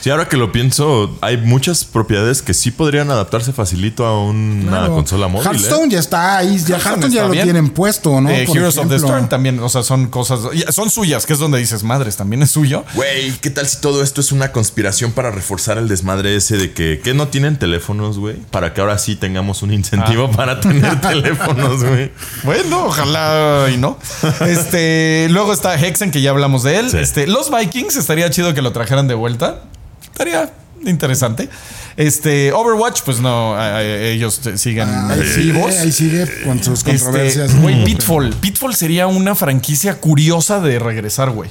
[0.00, 4.68] Sí, ahora que lo pienso, hay muchas propiedades que sí podrían adaptarse facilito a una
[4.78, 4.94] Claro.
[4.94, 5.46] consola móvil.
[5.46, 5.50] ¿eh?
[5.50, 6.58] Hearthstone ya está ahí.
[6.58, 7.44] Ya Hearthstone Hearthstone ya lo bien.
[7.44, 8.30] tienen puesto, ¿no?
[8.30, 8.96] Eh, Por Heroes of the.
[8.96, 10.40] Storm también, o sea, son cosas,
[10.70, 12.84] son suyas, que es donde dices, madres, también es suyo.
[12.94, 16.72] Güey, ¿qué tal si todo esto es una conspiración para reforzar el desmadre ese de
[16.72, 18.36] que, que no tienen teléfonos, güey?
[18.50, 20.36] Para que ahora sí tengamos un incentivo Ah.
[20.36, 22.10] para tener teléfonos, güey.
[22.42, 23.98] Bueno, ojalá y no.
[24.46, 26.90] Este, luego está Hexen, que ya hablamos de él.
[26.90, 26.98] Sí.
[26.98, 29.62] Este, los Vikings, estaría chido que lo trajeran de vuelta.
[30.04, 30.52] Estaría
[30.84, 31.48] interesante.
[31.96, 35.74] Este, Overwatch, pues no, a- a- ellos siguen Ah, Ahí eh, sigue, vivos.
[35.76, 37.56] ahí sigue con sus Este, controversias.
[37.60, 38.30] Güey, Pitfall.
[38.40, 41.50] Pitfall sería una franquicia curiosa de regresar, güey.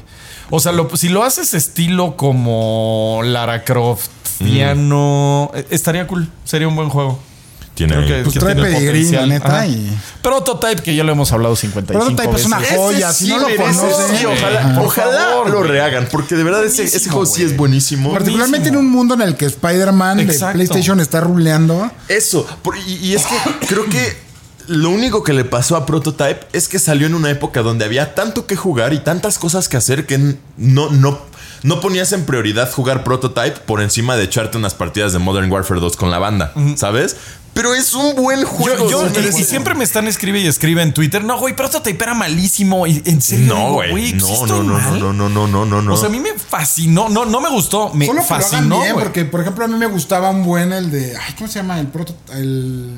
[0.49, 4.07] O sea, lo- si lo haces estilo como Lara Croft,
[4.39, 6.29] Diano, eh, estaría cool.
[6.45, 7.19] Sería un buen juego.
[7.77, 9.67] Tiene que- Pues que trae tiene pedigrí, neta.
[9.67, 9.97] Y...
[10.21, 12.75] Prototype, que ya lo hemos hablado 55 Prototype es una veces.
[12.77, 13.09] joya.
[13.11, 14.17] Ese si no lo merece- conoces.
[14.19, 18.11] sí, ojalá, favor, lo rehagan, porque de verdad ese, ese juego sí es buenísimo.
[18.13, 20.39] Particularmente en un mundo en el que Spider-Man de.
[20.53, 21.89] PlayStation está ruleando.
[22.07, 23.35] Eso, por- y, y es que
[23.67, 24.17] creo que
[24.67, 28.15] lo único que le pasó a Prototype es que salió en una época donde había
[28.15, 30.17] tanto que jugar y tantas cosas que hacer que
[30.57, 31.19] no, no,
[31.63, 35.79] no ponías en prioridad jugar Prototype por encima de echarte unas partidas de Modern Warfare
[35.79, 37.15] 2 con la banda, ¿sabes?
[37.57, 38.87] Pero es un buen juego.
[38.87, 41.23] Yo, yo- y, y siempre me están escribe y escribe en Twitter.
[41.23, 42.85] No, güey, Prototype era malísimo.
[42.85, 43.47] Y en serio.
[43.55, 43.89] No, güey.
[43.89, 44.99] pues No, no, no, mal.
[44.99, 45.93] no, no, no, no, no, no.
[45.95, 47.09] O sea, a mí me fascinó.
[47.09, 47.91] No, no me gustó.
[47.95, 48.81] Me Solo fascinó.
[48.81, 51.17] bien, porque, por ejemplo, a mí me gustaba un buen el de.
[51.17, 51.79] Ay, ¿cómo se llama?
[51.79, 52.15] El proto.
[52.31, 52.91] El.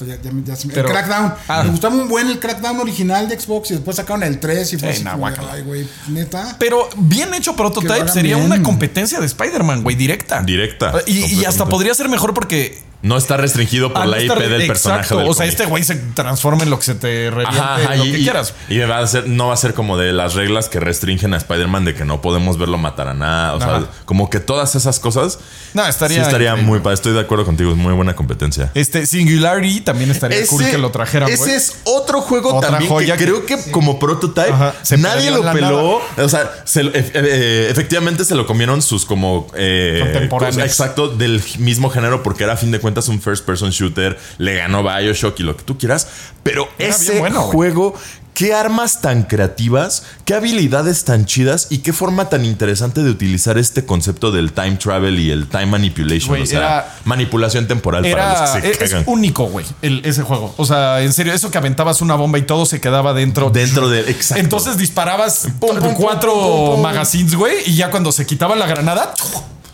[0.00, 1.34] ya- ya- ya me- Pero- el Crackdown.
[1.48, 1.62] Ah.
[1.64, 4.78] Me gustaba un buen el Crackdown original de Xbox y después sacaron el 3 y
[4.78, 5.26] fue Sí, así nah, como.
[5.26, 6.56] Ay, güey, neta.
[6.58, 8.46] Pero bien hecho Prototype sería bien.
[8.46, 10.40] una competencia de Spider-Man, güey, directa.
[10.42, 12.87] Directa, Y, y hasta podría ser mejor porque.
[13.00, 15.66] No está restringido por al la no IP del personaje Exacto, del O sea, este
[15.66, 18.54] güey se transforma en lo que se te reviente, Ajá, ajá, lo y, que quieras.
[18.68, 21.36] y va a ser, no va a ser como de las reglas que restringen a
[21.36, 23.54] Spider-Man de que no podemos verlo matar a nada.
[23.54, 23.78] O Ajá.
[23.82, 25.38] sea, como que todas esas cosas.
[25.74, 26.16] No, estaría.
[26.16, 26.68] sí, estaría increíble.
[26.70, 26.94] muy padre.
[26.94, 28.72] Estoy de acuerdo contigo, es muy buena competencia.
[28.74, 33.16] Este Singularity también estaría cool que lo trajeran, ese es otro juego Otra también joya
[33.16, 34.52] que que- creo que como prototype
[34.98, 36.00] nadie lo peló.
[36.16, 40.66] O sea, se lo- e- e- efectivamente se lo comieron sus como eh, Contemporáneos.
[40.68, 44.18] exacto del mismo género porque era a fin de cuentas un first person shooter.
[44.38, 46.06] Le ganó Bioshock y lo que tú quieras.
[46.42, 47.94] Pero Era ese bueno, juego,
[48.34, 53.58] qué armas tan creativas, qué habilidades tan chidas y qué forma tan interesante de utilizar
[53.58, 56.40] este concepto del time travel y el time manipulation.
[56.40, 59.04] O sea, era- manipulación temporal para Era, los que se es, es cagan.
[59.08, 60.54] único, güey, ese juego.
[60.56, 63.50] O sea, en serio, eso que aventabas una bomba y todo se quedaba dentro.
[63.50, 64.40] Dentro de- exacto.
[64.42, 66.80] Entonces disparabas Pum, cuatro pum, pum, pum.
[66.82, 69.12] magazines, güey, y ya cuando se quitaba la granada.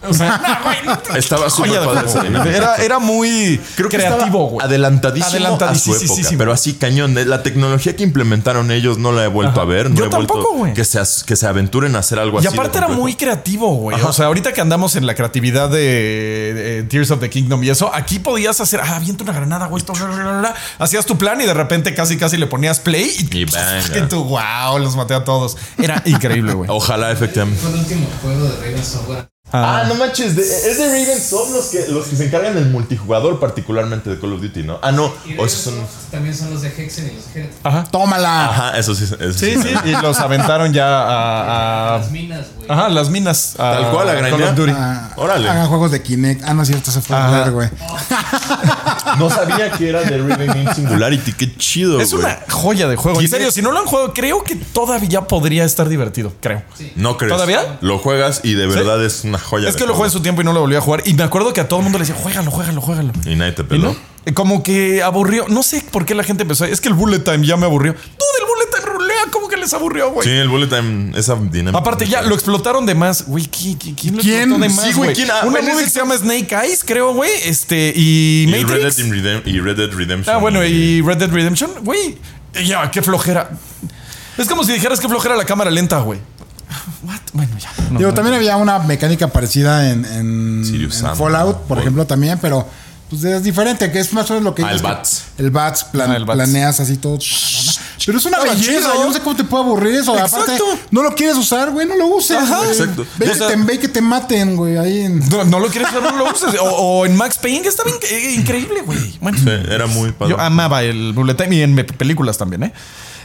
[0.08, 2.56] O sea, no, güey, no, Estaba súper padre.
[2.56, 4.64] Era, era muy Creo que creativo, güey.
[4.64, 5.94] adelantadísimo, a su Adelantadísimo.
[5.96, 7.14] época, pero así cañón.
[7.28, 9.90] La tecnología que implementaron ellos no la he vuelto a ver.
[9.90, 10.74] No Yo he vuelto tampoco, güey.
[10.74, 12.48] que se, que se aventuren a hacer algo Y así.
[12.48, 14.00] de aparte era muy creativo, güey.
[14.02, 17.70] O sea, ahorita que andamos en la creatividad de, de Tears of the Kingdom y
[17.70, 20.54] eso, aquí podías hacer, ah, avienta una granada, güey, esto, bla, bla, bla, bla.
[20.78, 23.42] hacías tu plan y de repente casi casi le ponías play y, Y
[23.98, 25.56] y tú, wow, los maté a todos.
[25.78, 26.68] Era increíble, güey.
[26.70, 27.60] Ojalá, efectivamente.
[27.60, 29.28] Fue el último juego de Raven Software.
[29.56, 32.66] Ah, no manches, de- es de Raven, son los que, los que se encargan del
[32.66, 34.78] multijugador, particularmente de Call of Duty, ¿no?
[34.82, 35.74] Ah, no, Y o de esos son.
[36.10, 37.48] también son los de Hexen y los de.
[37.62, 37.84] Ajá.
[37.84, 38.46] Tómala.
[38.50, 39.04] Ajá, eso sí.
[39.04, 41.94] eso Sí, sí, y los aventaron ya a.
[41.94, 42.68] a- Las minas, güey.
[42.70, 43.54] ajá, las minas.
[43.58, 44.72] a Tal cual, a Call of Duty.
[44.74, 45.48] Ah, Órale.
[45.48, 46.42] Hagan juegos de Kinect.
[46.44, 47.68] Ah, no es cierto, se fue a ver, güey.
[49.18, 52.24] No sabía que era de Raven Game Singularity, qué chido, Es güey.
[52.24, 53.20] una joya de juego.
[53.20, 56.32] En serio, si no lo han jugado, creo que todavía podría estar divertido.
[56.40, 56.62] Creo.
[56.96, 57.32] No crees.
[57.32, 57.78] ¿Todavía?
[57.80, 59.68] Lo juegas y de verdad es una joya.
[59.68, 61.02] Es que lo jugué en su tiempo y no lo volví a jugar.
[61.06, 63.12] Y me acuerdo que a todo el mundo le decía, juégalo, juégalo, juégalo.
[63.26, 63.94] Y nadie te ¿Y peló.
[64.26, 64.32] no?
[64.34, 65.46] Como que aburrió.
[65.48, 66.64] No sé por qué la gente empezó.
[66.64, 67.92] a- Es que el bullet time ya me aburrió.
[67.94, 69.14] Todo el bullet time rulea.
[69.30, 70.26] ¿Cómo que les aburrió, güey?
[70.26, 71.78] Sí, el bullet time, esa dinámica.
[71.78, 73.26] Aparte, ya lo explotaron de más.
[73.26, 74.38] Güey, ¿qui- qui- ¿quién lo ¿Quién?
[74.52, 74.84] explotó de más?
[74.84, 75.30] Sí, güey, ¿quién?
[75.30, 77.30] Ah, Una movie que se llama Snake Eyes, creo, güey.
[77.44, 78.82] Este, y Y Red.
[78.82, 80.34] Dead Redem- y Red Dead Redemption.
[80.34, 82.16] Ah, bueno, y Red Dead Redemption, güey.
[82.64, 83.50] Ya, qué flojera.
[84.38, 86.18] Es como si dijeras que flojera la cámara lenta, güey.
[87.04, 87.20] What?
[87.34, 87.70] Bueno, ya.
[87.94, 91.16] No, Digo, también había una mecánica parecida en, en- Sirius en Sam.
[91.16, 92.66] Fallout, por ejemplo, también, pero
[93.10, 95.24] pues es diferente, que es más o menos lo que Ah, el Bats.
[95.38, 96.36] El Bats, plan- Ah, el Bats.
[96.36, 97.18] planeas así todo.
[98.06, 98.94] Pero es una Estaba belleza, chido.
[98.94, 100.18] yo no sé cómo te puede aburrir eso.
[100.18, 100.58] Aparte,
[100.90, 102.36] no lo quieres usar, güey, no lo uses.
[102.36, 102.58] Ajá.
[102.58, 102.70] güey.
[102.70, 103.06] Exacto.
[103.18, 105.20] Ve, O que te, ve que te maten, güey, ahí en...
[105.28, 106.58] No, no lo quieres ver, no lo uses.
[106.60, 109.16] O, o en Max Payne, que estaba eh, increíble, güey.
[109.20, 110.32] Bueno, Sí, era muy padre.
[110.34, 112.72] yo amaba el bullet time y en películas también, ¿eh?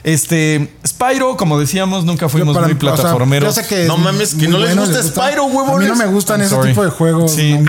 [0.03, 3.59] Este, Spyro, como decíamos, nunca fuimos para- muy o sea, plataformeros.
[3.67, 5.89] que No es mames, que no les bueno, gusta Spyro, huevones.
[5.89, 6.69] A mí no me gustan I'm ese sorry.
[6.69, 7.31] tipo de juegos.
[7.31, 7.59] Sí, no.
[7.59, 7.67] ni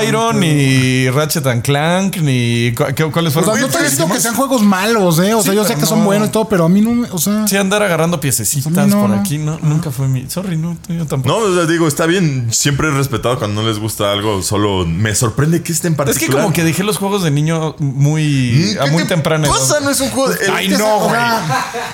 [0.00, 2.72] Spyro, ni Ratchet and Clank, ni.
[2.76, 3.54] ¿cu- qué- ¿Cuáles O fueron?
[3.54, 5.34] sea, no estoy diciendo que sean juegos malos, ¿eh?
[5.34, 6.04] O sea, Sí, yo sé que son no.
[6.06, 7.08] buenos y todo, pero a mí no me.
[7.10, 7.46] O sea.
[7.46, 10.28] Sí, andar agarrando piececitas por aquí, no, nunca fue mi.
[10.28, 11.40] Sorry, no, yo tampoco.
[11.40, 12.48] No, o sea, digo, está bien.
[12.52, 14.42] Siempre he respetado cuando no les gusta algo.
[14.42, 16.30] Solo me sorprende que este en es particular.
[16.30, 18.72] que como que dejé los juegos de niño muy.
[18.74, 19.80] ¿Qué a muy te temprana edad.
[19.82, 20.38] No es un juego de.
[20.52, 21.14] Ay, Es que no, güey.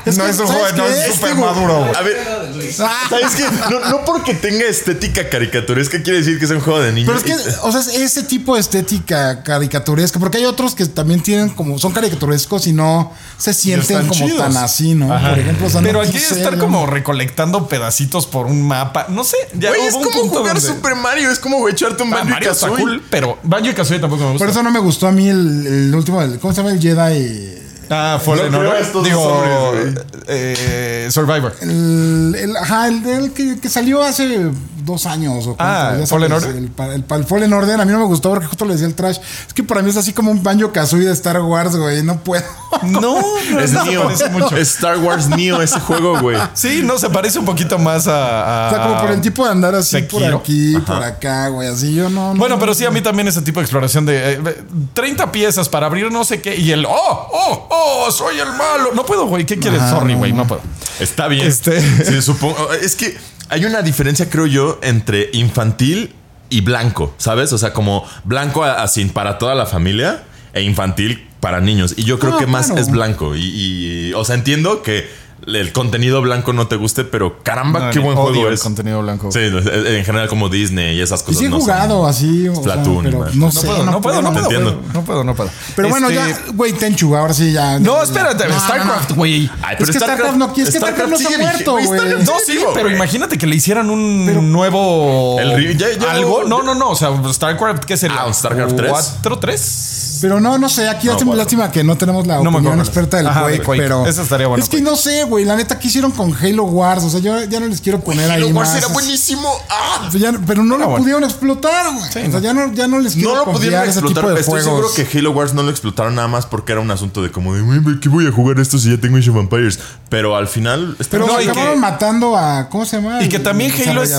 [0.06, 1.94] Es No que, es un ¿sabes juego, no es súper maduro, güey.
[1.96, 3.44] A ver, ¿sabes qué?
[3.70, 7.10] No, no porque tenga estética caricaturesca quiere decir que es un juego de niños.
[7.22, 10.87] Pero es que, o sea, es ese tipo de estética caricaturesca, porque hay otros que
[10.87, 14.38] también tienen como, son caricaturescos y no se sienten como chidos.
[14.38, 15.12] tan así, ¿no?
[15.12, 15.30] Ajá.
[15.30, 16.58] Por ejemplo, o sea, no Pero aquí quise, estar ¿no?
[16.64, 19.06] como recolectando pedacitos por un mapa.
[19.08, 19.37] No sé.
[19.58, 21.30] Ya Güey, es como punto jugar donde- Super Mario.
[21.30, 22.76] Es como echarte un Ah, Banjo y Mario Kazooie.
[22.82, 24.44] cool, pero Banjo y Kazooie tampoco me gusta.
[24.44, 26.72] Por eso no me gustó a mí el, el último, el- ¿cómo se llama?
[26.72, 27.63] El Jedi.
[27.90, 28.85] Ah, Fallen No Order.
[29.05, 29.94] Digo, hombres,
[30.27, 31.55] eh, Survivor.
[31.61, 34.51] El, el- ajá, el, el que, que salió hace
[34.85, 36.57] dos años o Ah, cuánto, Fallen sabes, Order.
[36.92, 39.18] El, el, Fallen Order a mí no me gustó porque justo le decía el trash.
[39.47, 42.03] Es que para mí es así como un Banjo Kazooie de Star Wars, güey.
[42.03, 42.44] No puedo.
[42.83, 44.03] No, no, Es no Neo.
[44.05, 44.57] parece mucho.
[44.57, 46.37] Es Star Wars Neo ese juego, güey.
[46.55, 48.66] Sí, no, se parece un poquito más a.
[48.66, 51.68] a- O sea, como por el tipo de andar así por aquí, por acá, güey.
[51.68, 52.35] Así yo no.
[52.35, 55.68] no- Bueno, pero sí, a mí también ese tipo de exploración de eh, 30 piezas
[55.68, 57.73] para abrir no sé qué y el oh, oh, oh,
[58.10, 58.92] soy el malo.
[58.94, 59.44] No puedo, güey.
[59.46, 59.80] ¿Qué quieres?
[59.80, 60.46] Ajá, Sorry, no, güey, no.
[60.46, 60.60] puedo.
[61.00, 61.46] Está bien.
[61.46, 62.72] Este- Sí, supongo.
[62.72, 63.16] Es que
[63.48, 66.14] hay una diferencia, creo yo, entre infantil
[66.50, 67.52] y blanco, ¿sabes?
[67.52, 71.94] O sea, como blanco así para toda la familia e infantil para niños.
[71.96, 72.80] Y yo creo Ah, que más claro.
[72.80, 73.34] es blanco.
[73.37, 75.08] Y, y- o sea, entiendo que
[75.46, 78.62] el contenido blanco no te guste, pero caramba, No, qué buen odio juego el es.
[78.62, 79.30] contenido blanco.
[79.33, 81.38] Sí, en general como Disney y esas Y cosas.
[81.38, 83.02] sí he no son- jugado así, o sea, pero
[83.35, 84.80] no sé, puedo, no puedo, no Te puedo.
[84.92, 85.50] No puedo, no puedo.
[85.76, 87.78] Pero bueno, Este, ya, güey, Tenchu, ahora sí ya.
[87.78, 89.50] No, espérate, StarCraft, güey.
[89.62, 92.00] Ay, Es que StarCraft no- es que StarCraft no se ha sigue muerto, güey.
[92.24, 95.38] No, sí, pero imagínate que le hicieran un nuevo.
[95.40, 95.76] El
[96.09, 96.44] algo.
[96.44, 96.90] No, no, no.
[96.90, 98.18] O sea, StarCraft, ¿qué sería?
[98.20, 98.90] Ah, un StarCraft 3.
[98.90, 100.13] 4, 3.
[100.24, 101.37] Pero no, no sé, aquí No, hace bueno.
[101.42, 104.06] lástima que no tenemos la No opinión experta del Ajá, Quake, pero.
[104.06, 104.90] Eso estaría bueno, Es que Quake.
[104.90, 105.44] no sé, güey.
[105.44, 107.04] La neta, ¿qué hicieron con Halo Wars?
[107.04, 108.37] O sea, yo ya no les quiero poner ahí.
[108.42, 108.78] Halo Wars más.
[108.78, 109.46] era buenísimo.
[109.68, 110.06] ¡Ah!
[110.08, 110.98] O sea, ya- pero no lo bueno.
[111.02, 112.08] pudieron explotar, güey.
[112.08, 114.24] o sea, ya no, ya no les quiero No lo pudieron ese explotar.
[114.24, 114.92] tipo de Estoy juegos.
[114.92, 117.54] seguro que Halo Wars no lo explotaron nada más porque era un asunto de como
[117.54, 119.78] de, "Güey, ¿qué voy a jugar esto si ya tengo Age of Vampires?
[120.08, 120.96] Pero al final.
[121.10, 122.68] Pero No, y acabaron que- matando a.
[122.70, 123.22] ¿Cómo se llama?
[123.22, 124.12] Y que El también Halo es-.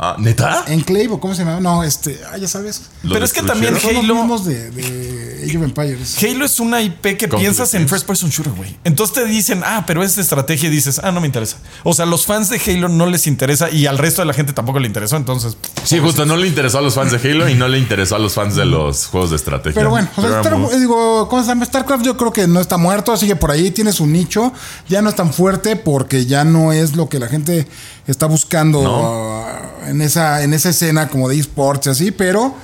[0.00, 0.64] Ah, ¿Neta?
[0.66, 1.60] Enclave o cómo se llama?
[1.60, 2.20] No, este.
[2.32, 2.82] Ah, ya sabes.
[3.04, 6.16] ¿Lo Pero es que también Halo- de Age of Empires.
[6.22, 8.76] Halo es una IP que piensas en first person shooter, güey.
[8.84, 11.58] Entonces te dicen, ah, pero es de estrategia y dices, ah, no me interesa.
[11.82, 14.52] O sea, los fans de Halo no les interesa y al resto de la gente
[14.52, 15.16] tampoco le interesó.
[15.16, 16.24] Entonces, Sí, justo.
[16.24, 18.54] No le interesó a los fans de Halo y no le interesó a los fans
[18.56, 19.74] de los juegos de estrategia.
[19.74, 21.64] Pero bueno, o sea, Pero Star- éramos- digo, ¿cómo se llama?
[21.66, 24.52] StarCraft yo creo que no está muerto, sigue por ahí, tiene su nicho,
[24.88, 27.66] ya no es tan fuerte porque ya no es lo que la gente
[28.06, 29.40] está buscando No.
[29.40, 32.54] uh, en, esa, en esa escena como de esports y así, pero,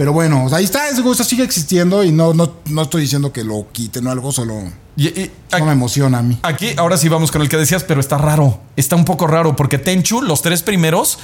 [0.00, 3.44] pero bueno, ahí está, ese juego sigue existiendo y no, no, no estoy diciendo que
[3.44, 4.54] lo quiten o algo, solo
[4.96, 6.38] y- y- no me emociona a mí.
[6.42, 8.62] Aquí, ahora sí vamos con el que decías, pero está raro.
[8.76, 11.18] Está un poco raro porque Tenchu, los tres primeros,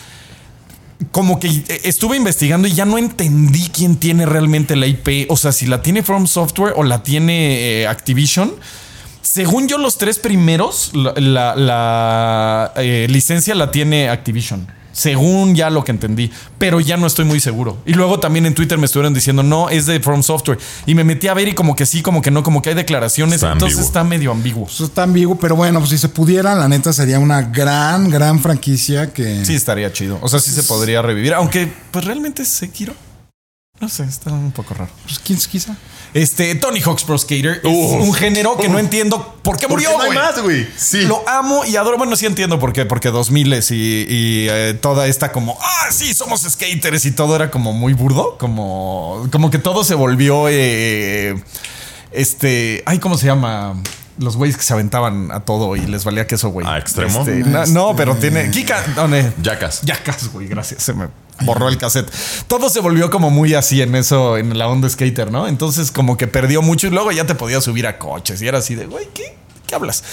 [1.11, 5.25] como que eh, estuve investigando y ya no entendí quién tiene realmente la IP.
[5.31, 8.53] O sea, si la tiene From Software o la tiene eh, Activision.
[9.23, 14.69] Según yo, los tres primeros, la, la- la, eh, licencia la tiene Activision.
[14.97, 17.77] Según ya lo que entendí, pero ya no estoy muy seguro.
[17.85, 20.59] Y luego también en Twitter me estuvieron diciendo, no, es de From Software.
[20.87, 22.75] Y me metí a ver y como que sí, como que no, como que hay
[22.75, 23.35] declaraciones.
[23.35, 23.89] Está entonces ambiguo.
[23.89, 24.67] está medio ambiguo.
[24.67, 28.41] Eso está ambiguo, pero bueno, pues si se pudiera, la neta sería una gran, gran
[28.41, 29.45] franquicia que.
[29.45, 30.19] Sí, estaría chido.
[30.23, 31.35] O sea, sí se podría revivir.
[31.35, 32.95] Aunque, pues realmente es Sekiro.
[33.79, 34.91] No sé, está un poco raro.
[35.05, 35.77] Pues quién quizá.
[36.17, 38.01] Este, Tony Hawk's Pro Skater es Uf.
[38.03, 40.67] un género que no entiendo por qué ¿Por murió, qué no hay más, güey?
[40.77, 41.03] Sí.
[41.03, 41.99] Lo amo y adoro.
[41.99, 42.87] Bueno, sí entiendo por qué.
[42.87, 47.51] Porque 2000 y, y eh, toda esta como, ah, sí, somos skaters y todo era
[47.51, 48.39] como muy burdo.
[48.39, 51.35] Como, como que todo se volvió, eh,
[52.13, 53.75] este, ay, ¿cómo se llama?
[54.19, 56.67] Los güeyes que se aventaban a todo y les valía queso, güey.
[56.67, 57.21] ¿A extremo?
[57.21, 58.51] Este, na- no, pero tiene...
[58.51, 59.83] Kika, no, ne- Yacas.
[59.83, 60.83] Yacas, güey, gracias.
[60.83, 61.09] Se me
[61.43, 62.11] borró el cassette.
[62.49, 65.49] Todo se volvió como muy así en eso, en la onda skater, ¿no?
[65.49, 68.59] Entonces, como que perdió mucho y luego ya te podías subir a coches y era
[68.59, 69.37] así de, güey, ¿qué?
[69.67, 70.05] ¿Qué hablas?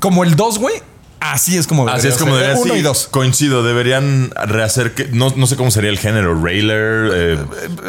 [0.00, 0.74] Como el 2, güey.
[1.18, 2.42] Así es como Así es como ser.
[2.42, 3.08] debería Uno sí, y dos.
[3.10, 7.38] Coincido, deberían rehacer que no, no sé cómo sería el género, Railer, eh,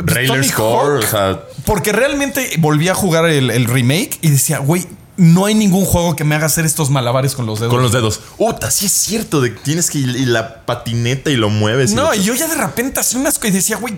[0.03, 4.29] Railer Tony Score, Hawk, o sea, Porque realmente volví a jugar el, el remake y
[4.29, 4.88] decía, güey,
[5.18, 7.74] no hay ningún juego que me haga hacer estos malabares con los dedos.
[7.74, 8.22] con los dedos.
[8.38, 11.91] Uta, sí es cierto, de que tienes que ir y la patineta y lo mueves.
[11.91, 13.97] y No, lo- y yo ya de repente hacía unas cosas y decía, güey,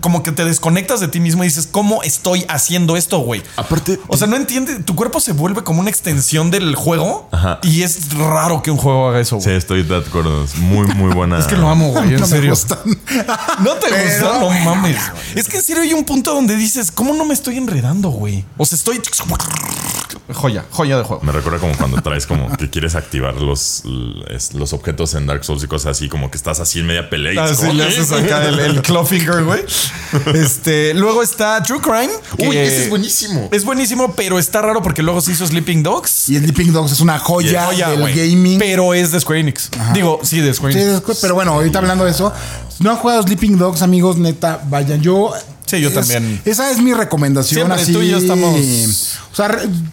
[0.00, 3.42] como que te desconectas de ti mismo y dices, ¿cómo estoy haciendo esto, güey?
[3.56, 7.58] Aparte, O sea, no entiende, tu cuerpo se vuelve como una extensión del juego Ajá.
[7.62, 9.56] y es raro que un juego haga eso, sí, güey.
[9.56, 10.44] estoy de acuerdo.
[10.44, 11.38] Es muy, muy buena.
[11.40, 12.50] Es que lo amo, güey, en No me serio.
[12.50, 12.78] gustan.
[13.62, 14.96] No te Pero gusta, no bueno, mames.
[15.34, 18.44] Es que en serio hay un punto donde dices, ¿cómo no me estoy enredando, güey?
[18.56, 19.00] O sea, estoy.
[20.46, 21.22] Joya, joya de juego.
[21.24, 23.82] Me recuerda como cuando traes como que quieres activar los,
[24.54, 27.32] los objetos en Dark Souls y cosas así, como que estás así en media pelea
[27.34, 29.60] y Ah, sí, le haces acá el, el claw finger, güey.
[30.34, 32.10] Este, luego está True Crime.
[32.38, 33.48] Uy, ese es buenísimo.
[33.52, 36.28] Es buenísimo, pero está raro porque luego se hizo Sleeping Dogs.
[36.28, 38.58] Y el Sleeping Dogs es una joya, Joya, del gaming.
[38.58, 39.70] Pero es de Square Enix.
[39.94, 40.92] Digo, sí, de Square Sí, Enix.
[40.94, 42.32] después- pero bueno, ahorita hablando de eso,
[42.80, 45.00] no han jugado Sleeping Dogs, amigos, neta, vayan.
[45.02, 45.32] Yo.
[45.66, 46.40] Sí, yo es- también.
[46.44, 47.56] Esa es mi recomendación.
[47.66, 48.54] Siempre así, tú y yo estamos-
[49.32, 49.48] O sea,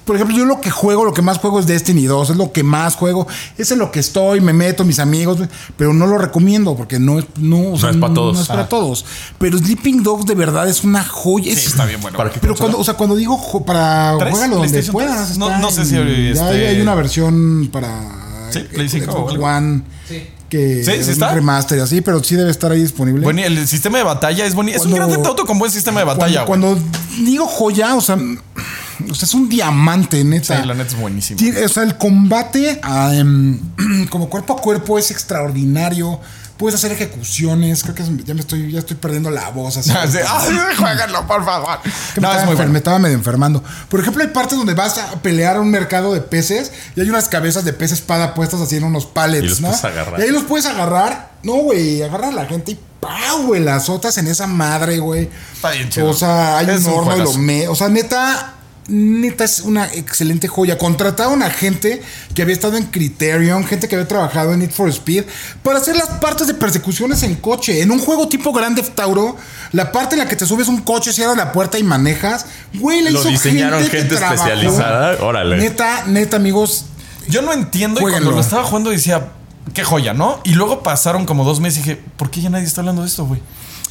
[0.05, 2.51] por ejemplo, yo lo que juego, lo que más juego es Destiny 2, es lo
[2.53, 5.39] que más juego, es en lo que estoy, me meto, mis amigos,
[5.75, 8.35] pero no lo recomiendo porque no es, no, o sea, es para todos.
[8.35, 8.69] No es para Ajá.
[8.69, 9.03] todos.
[9.39, 11.45] Pero Sleeping Dogs de verdad es una joya.
[11.53, 12.17] Sí, es- está bien bueno.
[12.17, 15.37] ¿Para qué Pero cuando, o sea, cuando digo para juégalo donde puedas.
[15.37, 19.11] No- no sé si, ya este- hay, hay una versión para Sí, eh, Play cinco
[19.11, 19.45] o Xbox algo.
[19.47, 20.23] One Sí.
[20.53, 21.29] Que Sí, sí es está.
[21.29, 23.23] un remaster y así, pero sí debe estar ahí disponible.
[23.23, 24.77] Bueno, el sistema de batalla es bonito.
[24.77, 26.87] Es un gran auto con buen sistema de batalla, cuando, cuando
[27.25, 30.61] digo joya, o sea, o sea, es un diamante, neta.
[30.61, 31.39] Sí, la neta es buenísimo.
[31.65, 33.57] O sea, el combate ah, em,
[34.09, 36.19] como cuerpo a cuerpo es extraordinario.
[36.57, 37.81] Puedes hacer ejecuciones.
[37.83, 39.77] Creo que ya me estoy, ya estoy perdiendo la voz.
[39.77, 40.17] Así, sí.
[40.27, 41.79] Ay, jueguenlo, por favor.
[42.13, 42.71] que No, me, es estaba muy bueno.
[42.71, 43.63] me estaba medio enfermando.
[43.89, 47.09] Por ejemplo, hay partes donde vas a pelear a un mercado de peces y hay
[47.09, 49.67] unas cabezas de pez espada puestas así en unos pallets, Y los ¿no?
[49.69, 50.19] puedes agarrar.
[50.19, 51.31] Y ahí los puedes agarrar.
[51.43, 53.61] No, güey, agarra a la gente y ¡pau, güey!
[53.61, 55.29] Las azotas en esa madre, güey.
[55.53, 56.09] Está bien chido.
[56.09, 57.67] O sea, hay Es un horno y lo me...
[57.67, 58.53] O sea, neta...
[58.87, 60.77] Neta es una excelente joya.
[60.77, 62.01] Contrataron a gente
[62.35, 65.23] que había estado en Criterion, gente que había trabajado en Need for Speed,
[65.63, 67.81] para hacer las partes de persecuciones en coche.
[67.81, 69.37] En un juego tipo Grand Theft Auto,
[69.71, 72.45] la parte en la que te subes un coche, cierras la puerta y manejas.
[72.73, 74.35] Güey, la Lo hizo diseñaron gente, que gente trabajó.
[74.47, 75.23] especializada.
[75.23, 75.57] Órale.
[75.57, 76.85] Neta, neta, amigos.
[77.29, 78.25] Yo no entiendo y Jueguenlo.
[78.31, 79.29] cuando lo estaba jugando decía,
[79.73, 80.41] qué joya, ¿no?
[80.43, 83.07] Y luego pasaron como dos meses y dije, ¿por qué ya nadie está hablando de
[83.07, 83.39] esto, güey?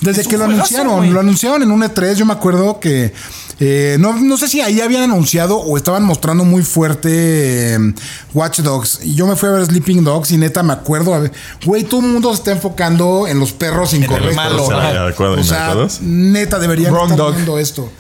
[0.02, 3.12] Desde Es que lo juegazo, anunciaron, lo anunciaron en un E3, yo me acuerdo que
[3.60, 7.94] eh, no, no sé si ahí habían anunciado o estaban mostrando muy fuerte eh,
[8.34, 9.00] Watch Dogs.
[9.04, 11.32] Y yo me fui a ver Sleeping Dogs y neta me acuerdo, a ver,
[11.64, 14.34] güey, todo el mundo se está enfocando en los perros incorrectos.
[14.36, 15.00] malo, ¿Será ajá.
[15.04, 17.34] adecuado- O sea, neta, deberían Wrong estar dog.
[17.34, 17.90] viendo esto.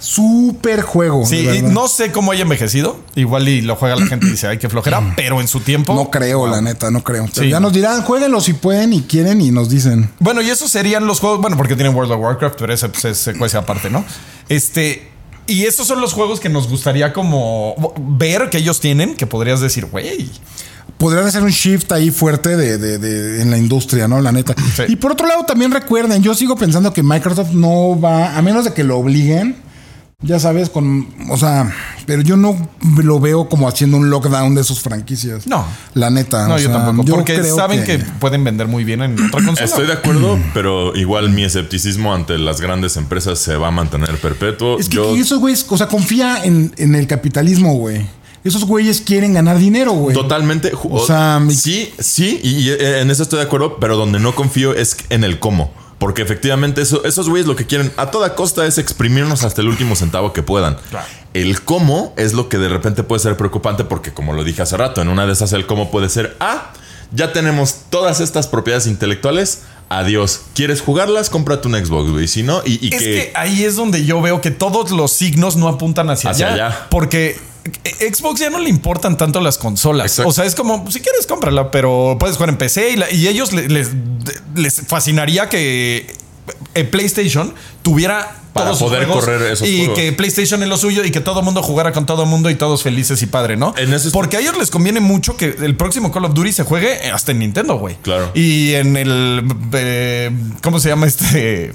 [0.00, 1.26] Súper juego.
[1.26, 2.98] Sí, y no sé cómo haya envejecido.
[3.14, 5.14] Igual y lo juega la gente y dice, ay, qué flojera.
[5.16, 5.94] Pero en su tiempo.
[5.94, 7.26] No creo, la neta, no creo.
[7.34, 7.50] Pero Sí.
[7.50, 10.10] ya nos dirán, jueguenlo si pueden y quieren y nos dicen.
[10.20, 11.40] Bueno, y esos serían los juegos.
[11.40, 14.04] Bueno, porque tienen World of Warcraft, pero ese pues, es secuencia aparte, ¿no?
[14.48, 15.10] Este.
[15.46, 19.60] Y esos son los juegos que nos gustaría como ver que ellos tienen, que podrías
[19.60, 20.30] decir, güey.
[20.98, 24.20] Podrían hacer un shift ahí fuerte de, de- de- en la industria, ¿no?
[24.20, 24.54] La neta.
[24.76, 24.82] Sí.
[24.88, 28.64] Y por otro lado, también recuerden, yo sigo pensando que Microsoft no va, a menos
[28.64, 29.56] de que lo obliguen,
[30.20, 31.72] ya sabes, con, o sea,
[32.04, 32.56] pero yo no
[33.00, 35.46] lo veo como haciendo un lockdown de sus franquicias.
[35.46, 35.64] No.
[35.94, 36.48] La neta.
[36.48, 37.06] No, o yo sea, tampoco.
[37.06, 37.98] yo Porque saben que...
[37.98, 39.64] pueden vender muy bien en otra consola.
[39.64, 44.16] Estoy de acuerdo, pero igual mi escepticismo ante las grandes empresas se va a mantener
[44.20, 44.80] perpetuo.
[44.80, 48.04] Es que Yo esos güeyes, o sea, confía en, en el capitalismo, güey.
[48.48, 50.14] Esos güeyes quieren ganar dinero, güey.
[50.14, 50.72] totalmente.
[50.90, 54.34] O sea, sí, sí, y, y, eh, en eso estoy de acuerdo, pero donde no
[54.34, 55.72] confío es en el cómo.
[55.98, 59.68] Porque efectivamente eso- esos güeyes lo que quieren a toda costa es exprimirnos hasta el
[59.68, 60.76] último centavo que puedan.
[61.34, 64.76] El cómo es lo que de repente puede ser preocupante porque como lo dije hace
[64.76, 66.72] rato, en una de esas el cómo puede ser, ah,
[67.12, 69.62] ya tenemos todas estas propiedades intelectuales.
[69.88, 70.42] Adiós.
[70.54, 71.30] ¿Quieres jugarlas?
[71.30, 72.28] Cómprate un Xbox, güey.
[72.28, 75.12] Si no, y, y Es que, que ahí es donde yo veo que todos los
[75.12, 76.86] signos no apuntan hacia, Hacia allá, allá.
[76.90, 77.40] Porque
[78.00, 80.06] Xbox ya no le importan tanto las consolas.
[80.12, 80.28] Exacto.
[80.30, 83.28] O sea, es como, si quieres, cómprala, pero puedes jugar en PC y, la- y
[83.28, 83.90] ellos le- les,
[84.54, 86.14] les fascinaría que
[86.74, 87.52] eh, PlayStation
[87.82, 89.98] tuviera Para todos poder correr esos y juegos.
[89.98, 92.54] que PlayStation es lo suyo y que todo mundo jugara con todo el mundo y
[92.54, 93.74] todos felices y padre, ¿no?
[93.76, 96.62] En ese- Porque a ellos les conviene mucho que el próximo Call of Duty se
[96.64, 97.96] juegue hasta en Nintendo, güey.
[98.02, 98.30] Claro.
[98.34, 99.44] Y en el
[99.74, 100.30] eh,
[100.62, 101.74] ¿cómo se llama este?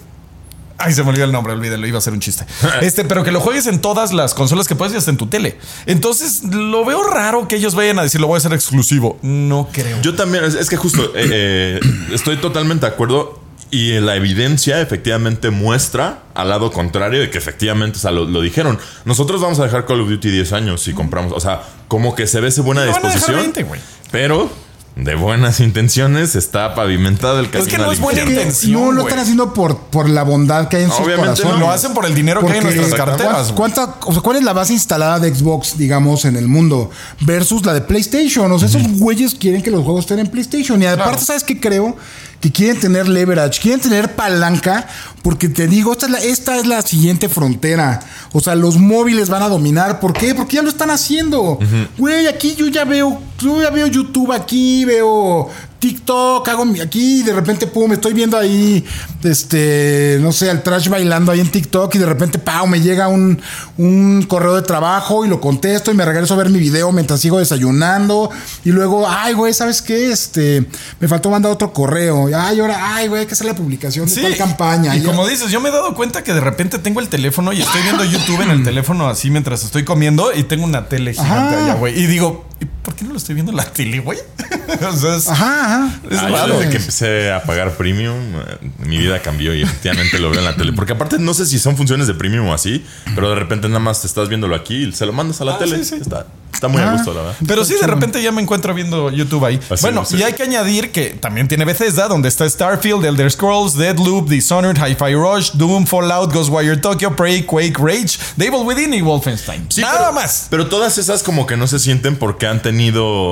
[0.83, 2.45] Ay, se me olvidó el nombre, olvídalo, iba a ser un chiste.
[2.81, 5.27] Este, pero que lo juegues en todas las consolas que puedes y hasta en tu
[5.27, 5.57] tele.
[5.85, 9.17] Entonces, lo veo raro que ellos vayan a decir lo voy a hacer exclusivo.
[9.21, 10.01] No creo.
[10.01, 11.79] Yo también, es, es que justo eh, eh,
[12.11, 13.39] estoy totalmente de acuerdo
[13.71, 18.41] y la evidencia efectivamente muestra al lado contrario de que efectivamente, o sea, lo, lo
[18.41, 18.77] dijeron.
[19.05, 22.27] Nosotros vamos a dejar Call of Duty 10 años si compramos, o sea, como que
[22.27, 23.37] se ve esa buena dejar disposición.
[23.37, 23.81] 20, güey.
[24.11, 24.49] pero
[24.95, 27.69] de buenas intenciones está pavimentado el camino.
[27.69, 28.73] que no es buena intención.
[28.73, 31.53] no lo están haciendo por, por la bondad que hay en sus Obviamente corazones.
[31.53, 31.59] no.
[31.59, 33.51] Lo hacen por el dinero que hay en Porque, nuestras carteras.
[33.53, 36.91] ¿Cuánta, o sea, ¿Cuál es la base instalada de Xbox, digamos, en el mundo?
[37.21, 38.51] Versus la de PlayStation.
[38.51, 40.79] O sea, esos güeyes quieren que los juegos estén en PlayStation.
[40.81, 41.25] Y aparte, Claro.
[41.25, 41.95] ¿sabes qué creo?
[42.43, 44.85] Que quieren tener leverage, quieren tener palanca,
[45.21, 48.01] porque te digo, esta es, la, esta es la siguiente frontera.
[48.33, 50.01] O sea, los móviles van a dominar.
[50.01, 50.35] ¿Por qué?
[50.35, 51.57] Porque ya lo están haciendo.
[51.97, 55.49] Güey, aquí yo ya veo, yo ya veo YouTube aquí, veo
[55.83, 58.85] TikTok, hago aquí y de repente, pum, estoy viendo ahí,
[59.21, 63.09] este, no sé, al trash bailando ahí en TikTok y de repente, pau, me llega
[63.09, 63.41] un,
[63.77, 67.19] un correo de trabajo y lo contesto y me regreso a ver mi video mientras
[67.19, 68.29] sigo desayunando
[68.63, 70.09] y luego, ay, güey, ¿sabes qué?
[70.09, 70.65] Este,
[71.01, 72.27] me faltó mandar otro correo.
[72.33, 74.95] Ay, ahora, ay, güey, hay que hacer la publicación de tal campaña.
[74.95, 77.51] Y Y- como dices, yo me he dado cuenta que de repente tengo el teléfono
[77.51, 81.11] y estoy viendo YouTube en el teléfono así mientras estoy comiendo y tengo una tele
[81.13, 81.65] gigante Ajá.
[81.65, 81.99] allá, güey.
[81.99, 84.19] Y digo, ¿y por qué no lo estoy viendo en la tele, güey?
[84.89, 85.99] o sea, es, Ajá, ajá.
[86.09, 86.57] es Ah, raro.
[86.59, 90.45] desde que empecé a pagar premium, eh, mi vida cambió y efectivamente lo veo en
[90.45, 90.73] la tele.
[90.73, 93.79] Porque aparte no sé si son funciones de premium o así, pero de repente nada
[93.79, 95.77] más te estás viéndolo aquí y se lo mandas a la Ah, tele.
[95.77, 95.95] sí, sí.
[96.01, 96.93] Está, está muy a Ah.
[96.93, 97.35] gusto, la verdad.
[97.47, 99.59] Pero sí, de repente ya me encuentro viendo YouTube ahí.
[99.69, 103.75] Así bueno, y hay que añadir que también tiene Bethesda, donde está Starfield, Elder Scrolls,
[103.77, 109.67] Deadloop, Dishonored, Hi-Fi Rush, Doom, Fallout, Ghostwire Tokyo, Prey, Quake, Rage, Devil Within y Wolfenstein.
[109.69, 110.47] Sí, Nada pero- más.
[110.49, 112.72] Pero todas esas como que no se sienten porque han tenido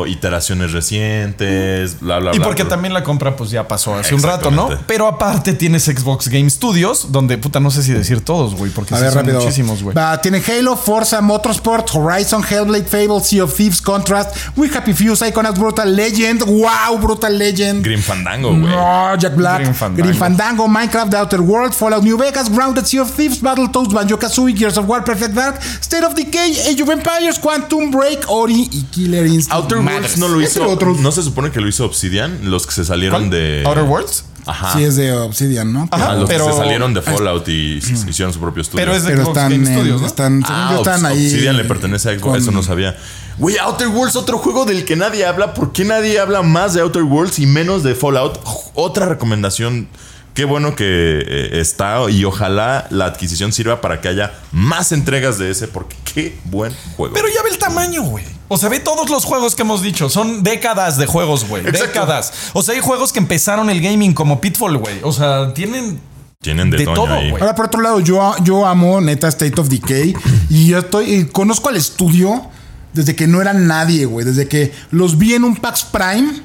[0.08, 2.46] iteraciones recientes, bla, bla, Y bla.
[2.46, 2.70] porque bla.
[2.72, 4.70] también la compra pues ya pasó hace un rato, ¿no?
[4.88, 8.94] Pero aparte tienes Xbox Game Studios, donde puta no sé si decir todos, güey, porque
[8.94, 9.40] A sí ver, son rápido.
[9.42, 9.96] muchísimos, güey.
[9.96, 15.14] Va, tiene Halo, Forza, Motorsport, Horizon, Hellblade, Fable, Sea of Thieves, Contrast, We Happy Few,
[15.16, 17.84] Psychonauts, Brutal Legend, wow, Brutal Legend.
[17.84, 18.62] Grim Fandango, güey.
[18.74, 20.20] No, Jack Black, Grim Grim Fandango.
[20.20, 20.68] Fandango.
[20.68, 24.78] Minecraft, The Outer World, Fallout New Vegas, Grounded, Sea of Thieves, Battletoads, Banjo Kazooie, Gears
[24.78, 29.26] of War, Perfect Dark, State of Decay, Age of Empires, Quantum Break, Ori y Killer
[29.32, 29.54] Instinct.
[29.54, 29.78] Outer.
[29.80, 30.68] Worlds no lo hizo.
[30.68, 31.00] otros.
[31.00, 33.32] No se supone que lo hizo Obsidian, los que se salieron ¿Cuál?
[33.32, 33.64] de.
[33.66, 34.26] Outer Worlds.
[34.46, 34.74] Ajá.
[34.76, 35.88] Sí, es de Obsidian, ¿no?
[35.92, 36.12] Ajá.
[36.12, 38.84] Ah, los pero- que se salieron de Fallout y hicieron su propio estudio.
[38.84, 40.08] Pero es de Pero están, Game en- Studios, ¿no?
[40.08, 41.26] están, según Ah, yo, están Obs- ahí.
[41.28, 42.98] Obsidian le pertenece a Xbox, con- eso no sabía.
[43.38, 45.54] Güey, Outer Worlds, otro juego del que nadie habla.
[45.54, 48.40] ¿Por qué nadie habla más de Outer Worlds y menos de Fallout?
[48.74, 49.88] Otra recomendación.
[50.34, 55.38] Qué bueno que eh, está y ojalá la adquisición sirva para que haya más entregas
[55.38, 57.14] de ese, porque qué buen juego.
[57.14, 58.24] Pero ya ve el tamaño, güey.
[58.54, 60.10] O sea, ve todos los juegos que hemos dicho.
[60.10, 61.64] Son décadas de juegos, güey.
[61.64, 62.34] Décadas.
[62.52, 65.00] O sea, hay juegos que empezaron el gaming como Pitfall, güey.
[65.04, 66.02] O sea, tienen
[66.42, 67.30] Tienen de, todo, ahí.
[67.30, 67.42] güey.
[67.42, 70.14] Ahora, por otro lado, yo, yo amo neta State of Decay
[70.50, 72.48] y yo estoy, y conozco al estudio
[72.92, 74.26] desde que no era nadie, güey.
[74.26, 76.42] Desde que los vi en un PAX Prime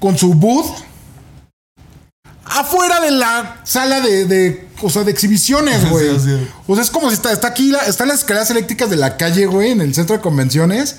[0.00, 0.66] con su booth
[2.46, 6.08] afuera de la sala de, de, o sea, de exhibiciones, güey.
[6.66, 9.16] O sea, es como si está, está aquí, la- están las escaleras eléctricas de la
[9.16, 10.96] calle, güey, en el centro de convenciones.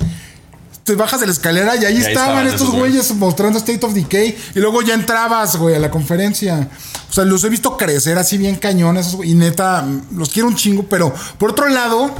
[0.85, 3.13] Te bajas de la escalera y ahí, ahí estaban estaban estos güeyes.
[3.15, 6.69] mostrando State of Decay y luego ya entrabas, güey, a la conferencia.
[7.09, 10.83] O sea, los he visto crecer así bien cañones y neta, los quiero un chingo,
[10.83, 12.11] pero por otro lado,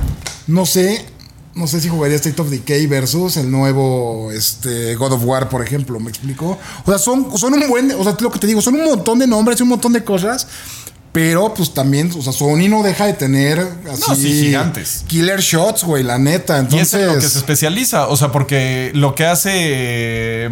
[0.48, 1.06] no sé,
[1.54, 5.64] no sé si jugaría State of Decay versus el nuevo este, God of War, por
[5.64, 6.58] ejemplo, ¿me explico?
[6.86, 9.20] O sea, son, son un buen, o sea, lo que te digo, son un montón
[9.20, 10.48] de nombres y un montón de cosas.
[11.16, 13.58] Pero pues también, o sea, Sony no deja de tener
[13.90, 15.06] así No, sí, gigantes.
[15.08, 16.58] killer shots, güey, la neta.
[16.58, 18.08] Y Entonces, es lo que se especializa.
[18.10, 19.50] O sea, porque lo que hace.
[19.54, 20.50] eh,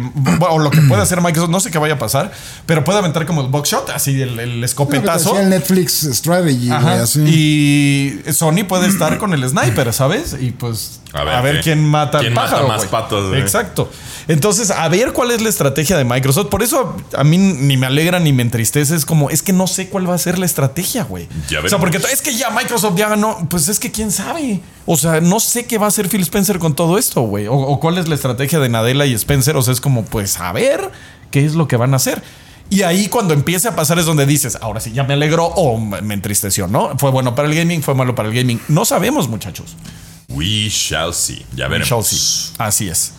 [0.50, 2.32] O lo que puede hacer Microsoft, no sé qué vaya a pasar,
[2.66, 5.38] pero puede aventar como el boxshot, así el, el escopetazo.
[5.38, 7.20] el Netflix Strategy, güey, así.
[7.20, 10.34] Y Sony puede estar con el sniper, ¿sabes?
[10.40, 12.68] Y pues a A ver, quién mata quién al mata pájaro.
[12.68, 13.36] más patos.
[13.36, 13.90] Exacto.
[14.26, 16.48] Entonces, a ver cuál es la estrategia de Microsoft.
[16.48, 18.96] Por eso a mí ni me alegra ni me entristece.
[18.96, 21.28] Es como, es que no sé cuál va a ser la estrategia, güey.
[21.48, 23.46] Ya o sea, porque es que ya Microsoft ya ganó.
[23.48, 24.60] Pues es que quién sabe.
[24.86, 27.46] O sea, no sé qué va a hacer Phil Spencer con todo esto, güey.
[27.46, 29.56] O, o cuál es la estrategia de Nadella y Spencer.
[29.56, 30.90] O sea, es como, pues a ver
[31.30, 32.22] qué es lo que van a hacer.
[32.70, 35.78] Y ahí cuando empiece a pasar es donde dices, ahora sí, ya me alegró o
[35.78, 36.98] me entristeció, ¿no?
[36.98, 38.58] Fue bueno para el gaming, fue malo para el gaming.
[38.68, 39.76] No sabemos, muchachos.
[40.28, 41.44] We shall see.
[41.54, 41.88] Ya veremos.
[41.88, 42.54] Shall see.
[42.58, 43.12] Así es.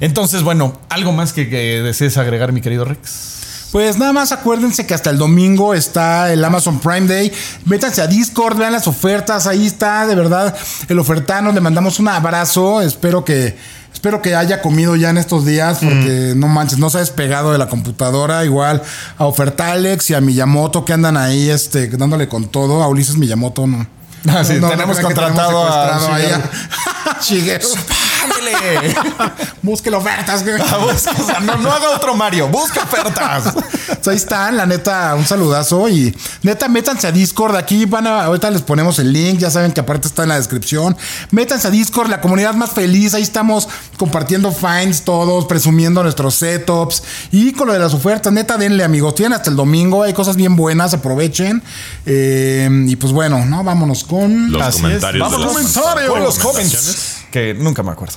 [0.00, 3.38] Entonces, bueno, ¿algo más que, que desees agregar, mi querido Rex?
[3.72, 7.30] Pues nada más acuérdense que hasta el domingo está el Amazon Prime Day.
[7.66, 10.56] Métanse a Discord, vean las ofertas, ahí está, de verdad,
[10.88, 11.52] el ofertano.
[11.52, 12.80] Le mandamos un abrazo.
[12.80, 13.56] Espero que.
[13.92, 17.50] Espero que haya comido ya en estos días, porque no manches, no se ha despegado
[17.50, 18.44] de la computadora.
[18.44, 18.80] Igual
[19.16, 22.82] a Ofertalex y a Miyamoto que andan ahí este, dándole con todo.
[22.82, 23.97] A Ulises Miyamoto no.
[24.26, 27.68] Ah, sí, No, no, tenemos no crean que contratado a Shigeru.
[28.54, 28.94] ¡Ándele!
[29.62, 30.60] Busque ofertas, güey.
[30.60, 33.54] Ah, busca, o sea, no, no haga otro Mario, busca ofertas.
[34.06, 37.56] Ahí están, la neta, un saludazo y neta, métanse a Discord.
[37.56, 40.36] Aquí van a, ahorita les ponemos el link, ya saben que aparte está en la
[40.36, 40.96] descripción.
[41.30, 43.12] Métanse a Discord, la comunidad más feliz.
[43.12, 43.68] Ahí estamos
[43.98, 48.32] compartiendo finds todos, presumiendo nuestros setups y con lo de las ofertas.
[48.32, 49.14] Neta, denle, amigos.
[49.14, 51.62] Tienen hasta el domingo, hay cosas bien buenas, aprovechen.
[52.06, 53.62] Eh, y pues bueno, ¿no?
[53.62, 54.52] Vámonos con.
[54.52, 54.82] Los Así es.
[54.82, 56.10] comentarios Vamos de las comentarios.
[56.10, 57.16] Con los comments.
[57.30, 58.16] Que nunca me acuerdo.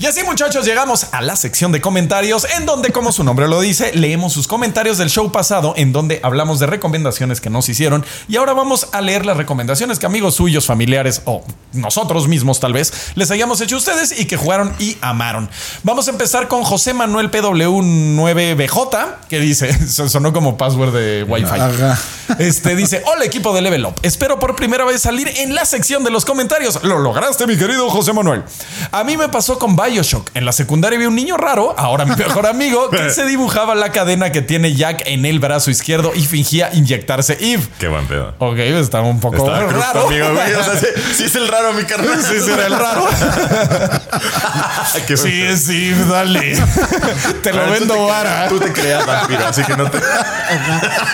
[0.00, 3.60] Y así muchachos llegamos a la sección de comentarios en donde como su nombre lo
[3.60, 8.04] dice leemos sus comentarios del show pasado en donde hablamos de recomendaciones que nos hicieron
[8.26, 12.72] y ahora vamos a leer las recomendaciones que amigos suyos, familiares o nosotros mismos tal
[12.72, 15.48] vez les hayamos hecho a ustedes y que jugaron y amaron.
[15.84, 21.60] Vamos a empezar con José Manuel PW9BJ que dice, sonó como password de Wi-Fi.
[21.60, 21.98] Ajá.
[22.38, 26.02] Este dice, hola equipo de Level Up, espero por primera vez salir en la sección
[26.02, 26.82] de los comentarios.
[26.82, 28.42] Lo lograste mi querido José Manuel.
[28.90, 30.30] A mí me pasó con Bioshock.
[30.34, 33.92] En la secundaria vi un niño raro, ahora mi mejor amigo, que se dibujaba la
[33.92, 37.62] cadena que tiene Jack en el brazo izquierdo y fingía inyectarse Eve.
[37.78, 38.34] Qué buen pedo.
[38.40, 40.02] Ok, estaba un poco Estaba cruz raro.
[40.02, 40.52] conmigo, güey.
[40.54, 40.86] O sea, sí,
[41.16, 42.20] sí es el raro, mi carnal.
[42.22, 43.06] Sí, sí, era el raro.
[45.06, 45.56] Qué buen Sí, pedo.
[45.56, 46.56] sí, dale.
[47.42, 48.48] Te lo tú vendo te- vara.
[48.48, 49.98] Tú te creas vampiro, así que no te.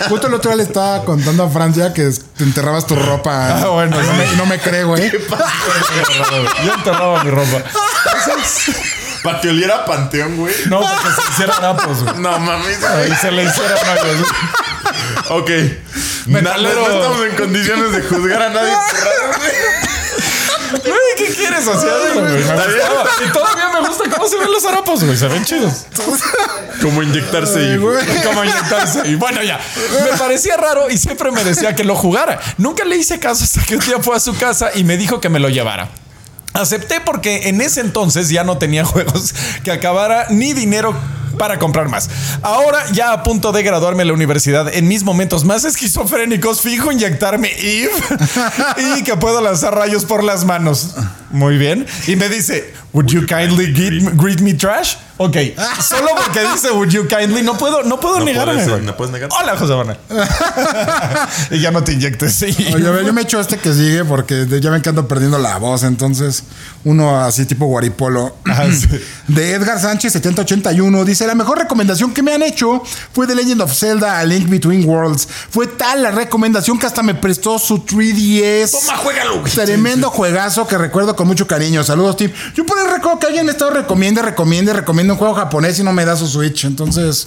[0.09, 3.59] Justo el otro día le estaba contando a Francia que te enterrabas tu ropa.
[3.61, 4.09] Ah, bueno, no sí.
[4.17, 5.11] me, no me cree, güey.
[5.11, 7.61] Yo enterraba mi ropa.
[9.23, 10.53] Para que oliera panteón, güey.
[10.67, 12.15] No, porque se hiciera harapos, güey.
[12.17, 13.15] No mames, Y güey.
[13.19, 14.27] se le hiciera hoyos.
[15.29, 15.49] Ok.
[16.25, 16.87] Metalero.
[16.87, 20.91] No estamos en condiciones de juzgar a nadie por güey.
[21.17, 22.13] ¿qué quieres hacer?
[22.13, 22.41] güey?
[22.41, 25.17] Y todavía me gusta cómo se ven los harapos, güey.
[25.17, 25.85] Se ven chidos.
[26.81, 27.77] Como inyectarse y.
[28.23, 29.07] Como inyectarse.
[29.07, 29.59] Y bueno, ya.
[30.09, 32.39] Me parecía raro y siempre me decía que lo jugara.
[32.57, 35.21] Nunca le hice caso hasta que un día fue a su casa y me dijo
[35.21, 35.89] que me lo llevara.
[36.53, 39.33] Acepté porque en ese entonces ya no tenía juegos
[39.63, 40.95] que acabara ni dinero
[41.41, 42.07] para comprar más.
[42.43, 46.91] Ahora, ya a punto de graduarme en la universidad, en mis momentos más esquizofrénicos, fijo
[46.91, 47.89] inyectarme Eve
[48.99, 50.93] y que puedo lanzar rayos por las manos.
[51.31, 51.87] Muy bien.
[52.05, 54.95] Y me dice, ¿Would you kindly greet, me trash?
[55.17, 55.37] Ok.
[55.81, 57.41] Solo porque dice, ¿Would you kindly?
[57.41, 58.53] No puedo, no puedo No negarme.
[58.53, 58.81] puedes, güey.
[58.81, 59.29] no puedes negar.
[59.39, 59.97] Hola, José Manuel.
[61.51, 62.33] y ya no te inyectes.
[62.35, 62.53] Sí.
[62.73, 65.37] Oye, a ver, yo me echo este que sigue porque ya ven que ando perdiendo
[65.37, 65.83] la voz.
[65.83, 66.43] Entonces,
[66.83, 68.35] uno así tipo guaripolo.
[68.45, 68.87] Ah, sí.
[69.27, 73.61] De Edgar Sánchez 7081 dice: La mejor recomendación que me han hecho fue The Legend
[73.61, 75.25] of Zelda A Link Between Worlds.
[75.49, 78.71] Fue tal la recomendación que hasta me prestó su 3DS.
[78.71, 79.41] Toma, juégalo.
[79.43, 81.85] Tremendo juegazo que recuerdo con mucho cariño.
[81.85, 82.33] Saludos, Tim.
[82.53, 85.93] Yo por ahí recuerdo que alguien estado recomiende, recomiende, recomiende un juego japonés y no
[85.93, 86.65] me da su Switch.
[86.65, 87.25] Entonces,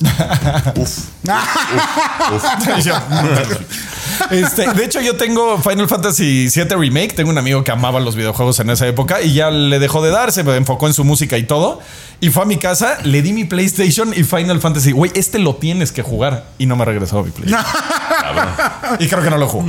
[4.31, 7.15] Este, de hecho, yo tengo Final Fantasy VII Remake.
[7.15, 10.11] Tengo un amigo que amaba los videojuegos en esa época y ya le dejó de
[10.11, 11.81] dar, se enfocó en su música y todo.
[12.21, 14.93] Y fue a mi casa, le di mi PlayStation y Final Fantasy.
[14.93, 16.45] Güey, este lo tienes que jugar.
[16.59, 17.65] Y no me regresó mi PlayStation.
[18.99, 19.65] y creo que no lo jugó.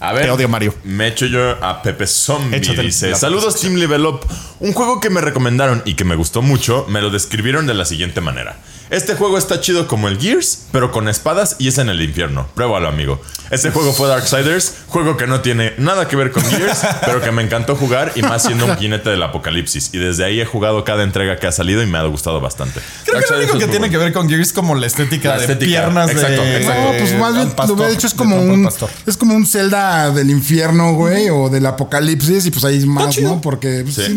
[0.00, 0.74] A ver, Te odio, Mario.
[0.82, 2.56] Me echo yo a Pepe Zombie.
[2.56, 4.20] Échate dice: Saludos, Team Level Up.
[4.58, 7.84] Un juego que me recomendaron y que me gustó mucho, me lo describieron de la
[7.84, 8.56] siguiente manera.
[8.90, 12.48] Este juego está chido como el Gears, pero con espadas y es en el infierno.
[12.56, 13.20] Pruébalo, amigo.
[13.50, 17.30] Este juego fue Darksiders, juego que no tiene nada que ver con Gears, pero que
[17.30, 19.90] me encantó jugar y más siendo un jinete del apocalipsis.
[19.92, 22.80] Y desde ahí he jugado cada entrega que ha salido y me ha gustado bastante.
[23.04, 23.92] Creo que lo único que tiene bueno.
[23.92, 26.56] que ver con Gears es como la estética La de estética, piernas exacto, de...
[26.56, 26.82] exacto.
[26.92, 28.90] No, pues más bien lo hubiera dicho es como un pastor.
[29.06, 33.16] es como un Zelda del infierno, güey, o del apocalipsis y pues ahí es más.
[33.20, 33.40] ¿no?
[33.40, 34.02] Porque pues, Sí.
[34.06, 34.14] sí,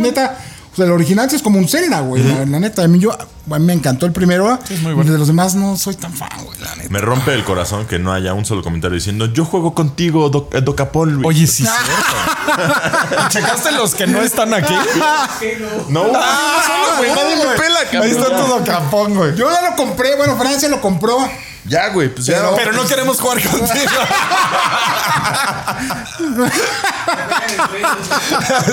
[0.73, 2.99] neta, pues, el original sí es como un Zelda, güey, la, la neta, a mí
[2.99, 3.11] yo
[3.45, 5.11] mí me encantó el primero, es muy bueno.
[5.11, 6.89] de los demás no soy tan fan, güey, la neta.
[6.89, 10.53] Me rompe el corazón que no haya un solo comentario diciendo yo juego contigo, Doc-
[10.55, 11.15] eh, Docapol.
[11.17, 11.27] güey".
[11.27, 11.73] Oye, sí, cierto.
[13.29, 14.73] ¿Checaste los que no están aquí?
[15.89, 19.35] no, Ah, güey, nadie me pela, Ahí está todo capón, güey.
[19.35, 21.17] Yo ya lo compré, bueno, Francia lo compró.
[21.65, 22.35] Ya, güey, pues ya.
[22.35, 23.91] Pero- Pero no queremos jugar contigo.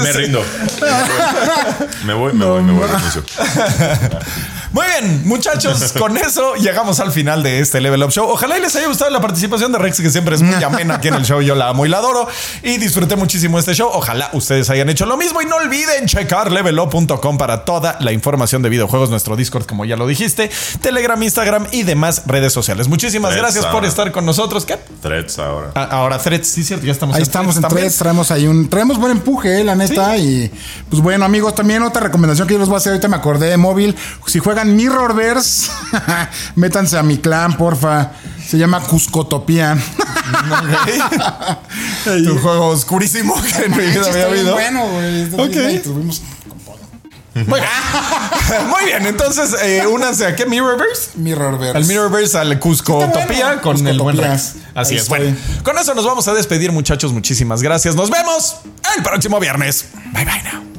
[0.02, 0.42] Me rindo.
[2.04, 3.22] Me voy, me voy, me voy, renuncio.
[4.72, 8.28] Muy bien, muchachos, con eso llegamos al final de este Level Up Show.
[8.28, 11.08] Ojalá y les haya gustado la participación de Rex, que siempre es muy amena aquí
[11.08, 11.40] en el show.
[11.40, 12.28] Yo la amo y la adoro.
[12.62, 13.90] Y disfruté muchísimo este show.
[13.92, 15.42] Ojalá ustedes hayan hecho lo mismo.
[15.42, 19.96] Y no olviden checar levelup.com para toda la información de videojuegos, nuestro Discord, como ya
[19.96, 22.79] lo dijiste, Telegram, Instagram y demás redes sociales.
[22.88, 24.64] Muchísimas Threads gracias por estar con nosotros.
[24.64, 24.76] ¿Qué?
[25.02, 25.72] Threads ahora.
[25.74, 27.86] Ah, Ahora, Threads, sí, cierto, ya estamos Ahí estamos en también.
[27.86, 30.16] tres, traemos ahí un, traemos buen empuje, eh, la neta.
[30.16, 30.50] Y
[30.88, 33.48] pues bueno, amigos, también otra recomendación que yo les voy a hacer, ahorita me acordé
[33.48, 33.96] de móvil.
[34.26, 35.70] Si juegan Mirrorverse,
[36.56, 38.12] métanse a mi clan, porfa.
[38.46, 39.78] Se llama Cuscotopía.
[42.04, 44.52] Tu juego oscurísimo que en mi vida Está había habido.
[44.54, 45.22] Bueno, güey.
[45.22, 45.48] está Ok.
[45.50, 46.22] bien, y tuvimos
[47.34, 47.64] Muy bien.
[48.68, 51.10] Muy bien, entonces, eh, únanse a qué Mirrorverse.
[51.14, 51.76] Mirrorverse.
[51.76, 53.62] Al Mirrorverse, al Cuscotopía Está bueno.
[53.62, 54.16] con el buen.
[54.16, 54.56] Rex.
[54.74, 55.02] Así Ahí es.
[55.02, 55.18] estoy.
[55.20, 57.12] Bueno, con eso nos vamos a despedir, muchachos.
[57.12, 57.94] Muchísimas gracias.
[57.94, 58.56] Nos vemos
[58.96, 59.86] el próximo viernes.
[60.12, 60.69] Bye bye now.